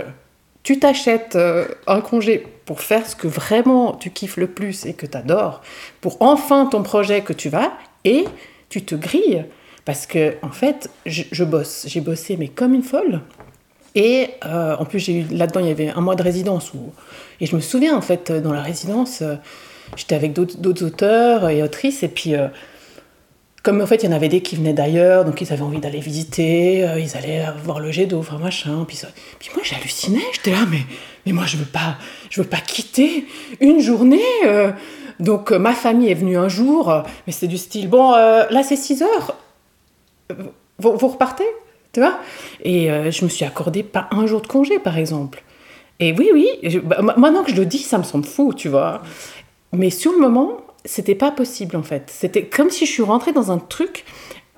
tu 0.64 0.78
t'achètes 0.78 1.36
euh, 1.36 1.66
un 1.86 2.00
congé 2.00 2.44
pour 2.66 2.80
faire 2.80 3.06
ce 3.06 3.16
que 3.16 3.28
vraiment 3.28 3.94
tu 3.94 4.10
kiffes 4.10 4.36
le 4.36 4.48
plus 4.48 4.84
et 4.86 4.92
que 4.92 5.06
tu 5.06 5.16
adores, 5.16 5.62
pour 6.00 6.16
enfin 6.20 6.66
ton 6.66 6.82
projet 6.82 7.22
que 7.22 7.32
tu 7.32 7.48
vas, 7.48 7.72
et 8.04 8.24
tu 8.68 8.84
te 8.84 8.94
grilles. 8.94 9.44
Parce 9.84 10.06
que, 10.06 10.34
en 10.42 10.50
fait, 10.50 10.90
je, 11.06 11.44
bosse. 11.44 11.86
J'ai 11.88 12.00
bossé, 12.00 12.36
mais 12.36 12.48
comme 12.48 12.74
une 12.74 12.82
folle. 12.82 13.20
Et 13.94 14.30
euh, 14.44 14.76
en 14.76 14.84
plus, 14.84 14.98
j'ai 14.98 15.20
eu 15.20 15.24
là-dedans, 15.30 15.60
il 15.60 15.66
y 15.66 15.70
avait 15.70 15.88
un 15.88 16.00
mois 16.00 16.14
de 16.14 16.22
résidence. 16.22 16.72
Où, 16.74 16.92
et 17.40 17.46
je 17.46 17.56
me 17.56 17.60
souviens, 17.60 17.96
en 17.96 18.00
fait, 18.00 18.30
dans 18.30 18.52
la 18.52 18.62
résidence, 18.62 19.22
j'étais 19.96 20.14
avec 20.14 20.32
d'autres 20.32 20.84
auteurs 20.84 21.48
et 21.48 21.62
autrices, 21.62 22.02
et 22.02 22.08
puis 22.08 22.34
euh, 22.34 22.48
comme 23.62 23.80
en 23.80 23.86
fait 23.86 24.02
il 24.02 24.06
y 24.06 24.08
en 24.08 24.16
avait 24.16 24.28
des 24.28 24.42
qui 24.42 24.56
venaient 24.56 24.72
d'ailleurs, 24.72 25.24
donc 25.24 25.40
ils 25.40 25.52
avaient 25.52 25.62
envie 25.62 25.78
d'aller 25.78 26.00
visiter, 26.00 26.86
euh, 26.86 26.98
ils 26.98 27.16
allaient 27.16 27.44
voir 27.62 27.80
le 27.80 27.92
jet 27.92 28.06
d'eau, 28.06 28.18
enfin 28.18 28.38
machin, 28.38 28.84
puis, 28.86 29.00
puis 29.38 29.50
moi 29.54 29.62
j'hallucinais, 29.64 30.22
j'étais 30.32 30.50
là, 30.50 30.66
mais, 30.70 30.80
mais 31.26 31.32
moi 31.32 31.46
je 31.46 31.56
veux 31.56 31.64
pas, 31.64 31.96
je 32.30 32.40
veux 32.42 32.48
pas 32.48 32.58
quitter 32.58 33.26
une 33.60 33.80
journée. 33.80 34.20
Euh. 34.46 34.72
donc 35.20 35.52
ma 35.52 35.74
famille 35.74 36.10
est 36.10 36.14
venue 36.14 36.36
un 36.36 36.48
jour, 36.48 37.04
mais 37.26 37.32
c'était 37.32 37.48
du 37.48 37.58
style, 37.58 37.88
bon 37.88 38.12
là 38.12 38.62
c'est 38.62 38.76
6 38.76 39.02
heures, 39.02 39.36
vous, 40.78 40.96
vous, 40.96 41.08
repartez, 41.08 41.46
tu 41.92 42.00
vois? 42.00 42.18
Et 42.64 42.88
je 42.88 43.24
me 43.24 43.28
suis 43.28 43.44
accordé 43.44 43.82
pas 43.82 44.08
un 44.10 44.26
jour 44.26 44.40
de 44.40 44.46
congé 44.46 44.78
par 44.78 44.98
exemple. 44.98 45.42
Et 46.00 46.12
oui, 46.12 46.30
oui, 46.32 46.80
bah, 46.82 47.00
maintenant 47.16 47.44
que 47.44 47.52
je 47.52 47.56
le 47.56 47.64
dis, 47.64 47.78
ça 47.78 47.96
me 47.96 48.02
semble 48.02 48.24
fou, 48.24 48.52
tu 48.54 48.68
vois. 48.68 49.02
Mais 49.72 49.90
sur 49.90 50.10
le 50.10 50.18
moment, 50.18 50.56
c'était 50.84 51.14
pas 51.14 51.30
possible 51.30 51.76
en 51.76 51.82
fait. 51.82 52.04
C'était 52.06 52.44
comme 52.44 52.70
si 52.70 52.86
je 52.86 52.90
suis 52.90 53.02
rentrée 53.02 53.32
dans 53.32 53.50
un 53.50 53.58
truc 53.58 54.04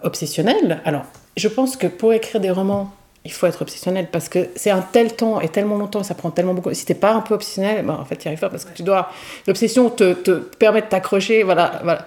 obsessionnel. 0.02 0.80
Alors, 0.84 1.04
je 1.36 1.48
pense 1.48 1.76
que 1.76 1.86
pour 1.86 2.12
écrire 2.12 2.40
des 2.40 2.50
romans, 2.50 2.92
il 3.24 3.32
faut 3.32 3.46
être 3.46 3.62
obsessionnel 3.62 4.08
parce 4.12 4.28
que 4.28 4.48
c'est 4.54 4.70
un 4.70 4.82
tel 4.82 5.16
temps 5.16 5.40
et 5.40 5.48
tellement 5.48 5.78
longtemps 5.78 6.02
ça 6.02 6.14
prend 6.14 6.30
tellement 6.30 6.54
beaucoup. 6.54 6.72
Si 6.74 6.84
t'es 6.84 6.94
pas 6.94 7.12
un 7.12 7.20
peu 7.20 7.34
obsessionnel, 7.34 7.84
ben, 7.84 7.94
en 7.94 8.04
fait, 8.04 8.16
tu 8.16 8.28
arrives 8.28 8.40
pas 8.40 8.50
parce 8.50 8.64
que 8.64 8.74
tu 8.74 8.82
dois. 8.82 9.08
L'obsession 9.46 9.88
te, 9.90 10.12
permet 10.58 10.82
de 10.82 10.86
t'accrocher, 10.86 11.42
voilà, 11.42 11.80
voilà. 11.82 12.06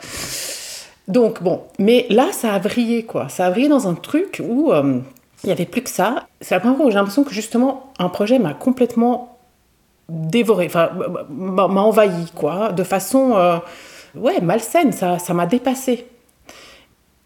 Donc, 1.07 1.41
bon. 1.41 1.61
Mais 1.79 2.05
là, 2.09 2.31
ça 2.31 2.53
a 2.53 2.59
vrillé, 2.59 3.03
quoi. 3.03 3.29
Ça 3.29 3.47
a 3.47 3.49
vrillé 3.49 3.67
dans 3.67 3.87
un 3.87 3.95
truc 3.95 4.41
où 4.47 4.71
euh, 4.71 4.99
il 5.43 5.49
y 5.49 5.51
avait 5.51 5.65
plus 5.65 5.81
que 5.81 5.89
ça. 5.89 6.27
C'est 6.41 6.53
la 6.53 6.59
première 6.59 6.77
fois 6.77 6.85
où 6.85 6.89
j'ai 6.89 6.95
l'impression 6.95 7.23
que 7.23 7.33
justement, 7.33 7.91
un 7.97 8.09
projet 8.09 8.37
m'a 8.37 8.53
complètement 8.53 9.37
dévoré, 10.09 10.67
enfin, 10.67 10.91
m'a 11.29 11.63
envahi, 11.63 12.31
quoi, 12.35 12.71
de 12.71 12.83
façon, 12.83 13.35
euh, 13.35 13.57
ouais, 14.19 14.41
malsaine, 14.41 14.91
ça 14.91 15.33
m'a 15.33 15.45
dépassé. 15.45 16.05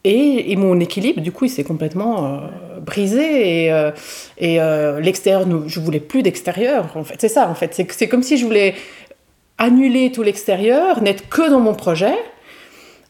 Et, 0.04 0.52
et, 0.52 0.56
mon 0.56 0.80
équilibre, 0.80 1.22
du 1.22 1.32
coup, 1.32 1.46
il 1.46 1.50
s'est 1.50 1.64
complètement 1.64 2.26
euh, 2.26 2.80
brisé. 2.80 3.66
Et, 3.66 3.72
euh, 3.72 3.92
et 4.40 4.58
l'extérieur, 5.02 5.46
je 5.68 5.80
voulais 5.80 6.00
plus 6.00 6.24
d'extérieur. 6.24 6.88
En 6.96 7.04
fait, 7.04 7.16
c'est 7.20 7.30
ça. 7.30 7.48
En 7.48 7.54
fait, 7.56 7.80
c'est 7.90 8.08
comme 8.08 8.24
si 8.24 8.38
je 8.38 8.46
voulais 8.46 8.74
annuler 9.60 10.12
tout 10.12 10.24
l'extérieur, 10.24 11.04
n'être 11.04 11.30
que 11.30 11.48
dans 11.48 11.60
mon 11.60 11.76
projet, 11.76 12.16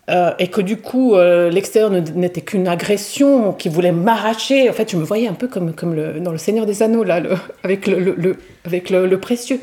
euh, 0.09 0.31
et 0.39 0.47
que 0.47 0.59
du 0.59 0.77
coup 0.77 1.15
euh, 1.15 1.49
l'extérieur 1.49 1.89
n'était 1.89 2.41
qu'une 2.41 2.67
agression 2.67 3.53
qui 3.53 3.69
voulait 3.69 3.93
m'arracher. 3.93 4.69
En 4.69 4.73
fait, 4.73 4.91
je 4.91 4.97
me 4.97 5.03
voyais 5.03 5.27
un 5.27 5.33
peu 5.33 5.47
comme, 5.47 5.73
comme 5.73 5.93
le, 5.93 6.19
dans 6.19 6.31
le 6.31 6.37
Seigneur 6.37 6.65
des 6.65 6.83
Anneaux, 6.83 7.03
là, 7.03 7.21
avec, 7.63 7.87
le, 7.87 7.99
le 7.99 8.35
avec 8.65 8.89
le, 8.89 9.17
précieux. 9.19 9.59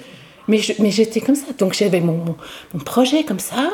Mais 0.47 0.59
j'étais 0.59 1.21
comme 1.21 1.35
ça. 1.35 1.47
Donc 1.59 1.75
j'avais 1.75 2.01
mon, 2.01 2.37
mon, 2.73 2.81
projet 2.81 3.25
comme 3.25 3.41
ça. 3.41 3.69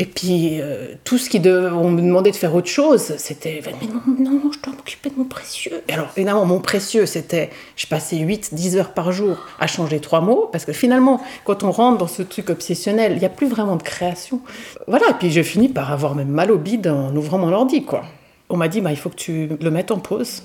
Et 0.00 0.06
puis, 0.06 0.60
euh, 0.60 0.94
tout 1.04 1.18
ce 1.18 1.30
qui 1.30 1.38
de, 1.38 1.70
on 1.72 1.88
me 1.88 2.02
demandait 2.02 2.32
de 2.32 2.36
faire 2.36 2.52
autre 2.54 2.68
chose, 2.68 3.14
c'était 3.16 3.62
Mais 3.64 3.86
non, 3.86 4.00
non, 4.18 4.50
je 4.52 4.60
dois 4.60 4.72
m'occuper 4.72 5.10
de 5.10 5.14
mon 5.16 5.24
précieux. 5.24 5.82
Et 5.88 5.92
alors, 5.92 6.08
évidemment, 6.16 6.44
mon 6.46 6.60
précieux, 6.60 7.06
c'était. 7.06 7.50
Je 7.76 7.86
passais 7.86 8.16
8-10 8.16 8.76
heures 8.76 8.92
par 8.92 9.12
jour 9.12 9.36
à 9.60 9.68
changer 9.68 10.00
trois 10.00 10.20
mots, 10.20 10.48
parce 10.50 10.64
que 10.64 10.72
finalement, 10.72 11.22
quand 11.44 11.62
on 11.62 11.70
rentre 11.70 11.98
dans 11.98 12.08
ce 12.08 12.22
truc 12.22 12.50
obsessionnel, 12.50 13.12
il 13.12 13.18
n'y 13.18 13.24
a 13.24 13.30
plus 13.30 13.46
vraiment 13.46 13.76
de 13.76 13.84
création. 13.84 14.40
Voilà, 14.88 15.10
et 15.10 15.14
puis 15.14 15.30
je 15.30 15.42
finis 15.42 15.68
par 15.68 15.92
avoir 15.92 16.16
même 16.16 16.28
mal 16.28 16.50
au 16.50 16.58
bide 16.58 16.88
en 16.88 17.14
ouvrant 17.14 17.38
mon 17.38 17.52
ordi, 17.52 17.84
quoi. 17.84 18.02
On 18.48 18.56
m'a 18.56 18.66
dit 18.66 18.80
bah, 18.80 18.90
Il 18.90 18.96
faut 18.96 19.10
que 19.10 19.16
tu 19.16 19.48
le 19.60 19.70
mettes 19.70 19.92
en 19.92 19.98
pause. 19.98 20.42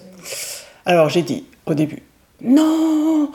Alors, 0.86 1.10
j'ai 1.10 1.24
dit 1.24 1.46
au 1.66 1.74
début 1.74 2.04
Non 2.42 3.32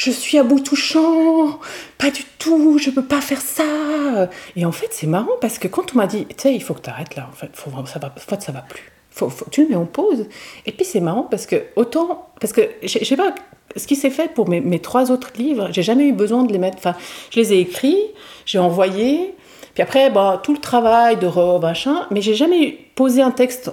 je 0.00 0.10
suis 0.10 0.38
à 0.38 0.44
bout 0.44 0.60
touchant, 0.60 1.58
pas 1.98 2.10
du 2.10 2.24
tout, 2.38 2.78
je 2.78 2.88
peux 2.88 3.04
pas 3.04 3.20
faire 3.20 3.42
ça. 3.42 4.30
Et 4.56 4.64
en 4.64 4.72
fait, 4.72 4.88
c'est 4.92 5.06
marrant 5.06 5.36
parce 5.42 5.58
que 5.58 5.68
quand 5.68 5.94
on 5.94 5.98
m'a 5.98 6.06
dit, 6.06 6.24
tu 6.24 6.34
sais, 6.38 6.54
il 6.54 6.62
faut 6.62 6.72
que 6.72 6.80
tu 6.80 6.88
arrêtes 6.88 7.16
là, 7.16 7.28
en 7.30 7.36
fait, 7.36 7.50
faut, 7.52 7.70
ça 7.84 7.98
va, 7.98 8.10
ça 8.16 8.52
va 8.52 8.62
plus. 8.62 8.90
Faut, 9.10 9.30
tu 9.50 9.64
le 9.64 9.68
mets 9.68 9.76
en 9.76 9.84
pause. 9.84 10.26
Et 10.64 10.72
puis 10.72 10.86
c'est 10.86 11.00
marrant 11.00 11.24
parce 11.24 11.44
que 11.44 11.64
autant, 11.76 12.30
parce 12.40 12.54
que 12.54 12.62
je 12.82 13.04
sais 13.04 13.16
pas, 13.16 13.34
ce 13.76 13.86
qui 13.86 13.94
s'est 13.94 14.08
fait 14.08 14.32
pour 14.32 14.48
mes, 14.48 14.62
mes, 14.62 14.78
trois 14.78 15.10
autres 15.10 15.32
livres, 15.36 15.68
j'ai 15.70 15.82
jamais 15.82 16.06
eu 16.06 16.14
besoin 16.14 16.44
de 16.44 16.52
les 16.52 16.58
mettre. 16.58 16.78
Enfin, 16.78 16.94
je 17.30 17.38
les 17.38 17.52
ai 17.52 17.60
écrits, 17.60 18.00
j'ai 18.46 18.58
envoyé, 18.58 19.34
puis 19.74 19.82
après, 19.82 20.08
bah, 20.08 20.40
tout 20.42 20.54
le 20.54 20.60
travail 20.60 21.18
de 21.18 21.26
re, 21.26 21.60
machin, 21.60 22.06
mais 22.10 22.22
j'ai 22.22 22.34
jamais 22.34 22.78
posé 22.94 23.20
un 23.20 23.32
texte 23.32 23.70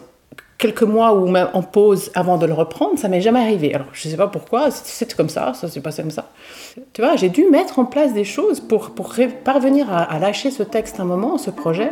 quelques 0.57 0.83
mois 0.83 1.13
ou 1.13 1.27
même 1.27 1.49
en 1.53 1.61
pause 1.61 2.11
avant 2.15 2.37
de 2.37 2.45
le 2.45 2.53
reprendre, 2.53 2.97
ça 2.97 3.07
m'est 3.07 3.21
jamais 3.21 3.39
arrivé. 3.39 3.73
Alors, 3.73 3.87
je 3.93 4.09
sais 4.09 4.17
pas 4.17 4.27
pourquoi, 4.27 4.71
c'est 4.71 5.13
comme 5.15 5.29
ça, 5.29 5.53
ça 5.53 5.67
s'est 5.67 5.81
passé 5.81 6.01
comme 6.01 6.11
ça. 6.11 6.31
Tu 6.93 7.01
vois, 7.01 7.15
j'ai 7.15 7.29
dû 7.29 7.45
mettre 7.49 7.79
en 7.79 7.85
place 7.85 8.13
des 8.13 8.23
choses 8.23 8.59
pour, 8.59 8.91
pour 8.91 9.15
parvenir 9.43 9.91
à, 9.91 10.19
lâcher 10.19 10.51
ce 10.51 10.63
texte 10.63 10.99
un 10.99 11.05
moment, 11.05 11.37
ce 11.37 11.51
projet. 11.51 11.91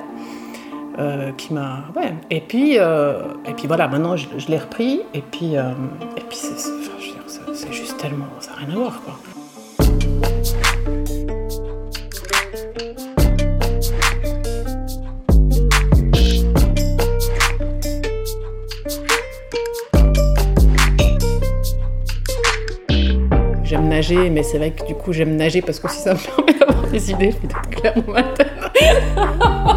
Euh, 0.98 1.34
qui 1.34 1.54
m'a 1.54 1.84
ouais 1.98 2.14
et 2.30 2.40
puis 2.40 2.80
euh, 2.80 3.24
et 3.46 3.52
puis 3.52 3.68
voilà 3.68 3.90
maintenant 3.90 4.16
je, 4.16 4.48
l'ai 4.48 4.58
repris 4.58 5.02
et 5.14 5.22
puis 5.22 5.58
euh, 5.58 5.74
puis 6.30 6.38
c'est 6.38 7.74
juste 7.74 7.98
tellement 7.98 8.28
ça 8.40 8.52
n'a 8.52 8.58
rien 8.66 8.70
à 8.70 8.80
voir 8.80 9.02
quoi 9.02 9.35
J'aime 23.76 23.90
nager, 23.90 24.30
mais 24.30 24.42
c'est 24.42 24.58
vrai 24.58 24.72
que 24.72 24.86
du 24.86 24.96
coup 24.96 25.12
j'aime 25.12 25.36
nager 25.36 25.62
parce 25.62 25.82
que 25.82 25.90
si 25.90 26.00
ça 26.00 26.14
me 26.14 26.20
permet 26.46 26.58
d'avoir 26.58 26.88
des 26.88 27.12
idées, 27.12 27.36
clair 27.72 27.94
matin. 28.08 28.46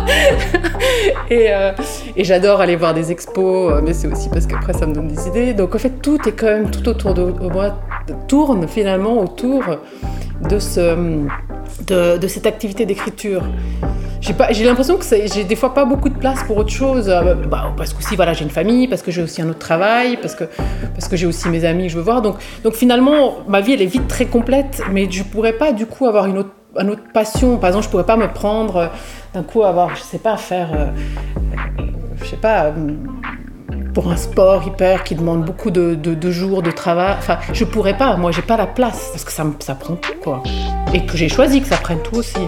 et, 1.30 1.46
euh, 1.48 1.72
et 2.14 2.22
j'adore 2.22 2.60
aller 2.60 2.76
voir 2.76 2.94
des 2.94 3.10
expos, 3.10 3.72
euh, 3.72 3.80
mais 3.82 3.92
c'est 3.92 4.06
aussi 4.06 4.28
parce 4.28 4.46
qu'après 4.46 4.72
ça 4.72 4.86
me 4.86 4.94
donne 4.94 5.08
des 5.08 5.26
idées. 5.26 5.52
Donc 5.52 5.74
en 5.74 5.78
fait 5.78 6.00
tout 6.00 6.16
est 6.28 6.32
quand 6.32 6.46
même 6.46 6.70
tout 6.70 6.88
autour 6.88 7.12
de 7.12 7.24
moi, 7.52 7.80
tourne 8.28 8.68
finalement 8.68 9.20
autour 9.20 9.64
de, 10.48 10.60
ce, 10.60 10.94
de, 11.88 12.18
de 12.18 12.28
cette 12.28 12.46
activité 12.46 12.86
d'écriture. 12.86 13.42
J'ai 14.20 14.64
l'impression 14.64 14.96
que 14.96 15.04
j'ai 15.04 15.44
des 15.44 15.56
fois 15.56 15.74
pas 15.74 15.84
beaucoup 15.84 16.08
de 16.08 16.18
place 16.18 16.42
pour 16.44 16.56
autre 16.56 16.72
chose. 16.72 17.08
Euh, 17.08 17.34
bah, 17.34 17.72
parce 17.76 17.92
que 17.92 17.98
aussi, 17.98 18.16
voilà, 18.16 18.32
j'ai 18.32 18.44
une 18.44 18.50
famille, 18.50 18.88
parce 18.88 19.02
que 19.02 19.10
j'ai 19.10 19.22
aussi 19.22 19.40
un 19.42 19.48
autre 19.48 19.58
travail, 19.58 20.18
parce 20.20 20.34
que, 20.34 20.44
parce 20.94 21.08
que 21.08 21.16
j'ai 21.16 21.26
aussi 21.26 21.48
mes 21.48 21.64
amis 21.64 21.84
que 21.84 21.90
je 21.90 21.96
veux 21.96 22.02
voir. 22.02 22.22
Donc, 22.22 22.36
donc 22.64 22.74
finalement, 22.74 23.38
ma 23.46 23.60
vie, 23.60 23.72
elle 23.74 23.82
est 23.82 23.86
vite 23.86 24.08
très 24.08 24.26
complète, 24.26 24.82
mais 24.90 25.10
je 25.10 25.22
pourrais 25.22 25.52
pas 25.52 25.72
du 25.72 25.86
coup 25.86 26.06
avoir 26.06 26.26
une 26.26 26.38
autre, 26.38 26.50
une 26.78 26.90
autre 26.90 27.04
passion. 27.12 27.58
Par 27.58 27.68
exemple, 27.68 27.86
je 27.86 27.90
pourrais 27.90 28.06
pas 28.06 28.16
me 28.16 28.28
prendre 28.28 28.76
euh, 28.76 28.86
d'un 29.34 29.42
coup 29.42 29.62
avoir, 29.62 29.94
je 29.94 30.02
sais 30.02 30.18
pas, 30.18 30.36
faire, 30.36 30.70
euh, 30.74 30.86
je 32.20 32.26
sais 32.26 32.36
pas 32.36 32.72
pour 33.94 34.10
un 34.12 34.16
sport 34.16 34.62
hyper 34.64 35.02
qui 35.02 35.16
demande 35.16 35.44
beaucoup 35.44 35.70
de, 35.70 35.94
de, 35.94 36.30
jours 36.30 36.62
de 36.62 36.70
travail. 36.70 37.16
Enfin, 37.18 37.38
je 37.52 37.64
pourrais 37.64 37.96
pas, 37.96 38.16
moi 38.16 38.30
j'ai 38.30 38.42
pas 38.42 38.56
la 38.56 38.66
place 38.66 39.08
parce 39.10 39.24
que 39.24 39.32
ça, 39.32 39.44
ça 39.58 39.74
prend 39.74 39.96
tout 39.96 40.14
quoi. 40.22 40.42
Et 40.94 41.04
que 41.04 41.16
j'ai 41.16 41.28
choisi 41.28 41.60
que 41.60 41.66
ça 41.66 41.78
prenne 41.78 42.00
tout 42.02 42.16
aussi. 42.16 42.38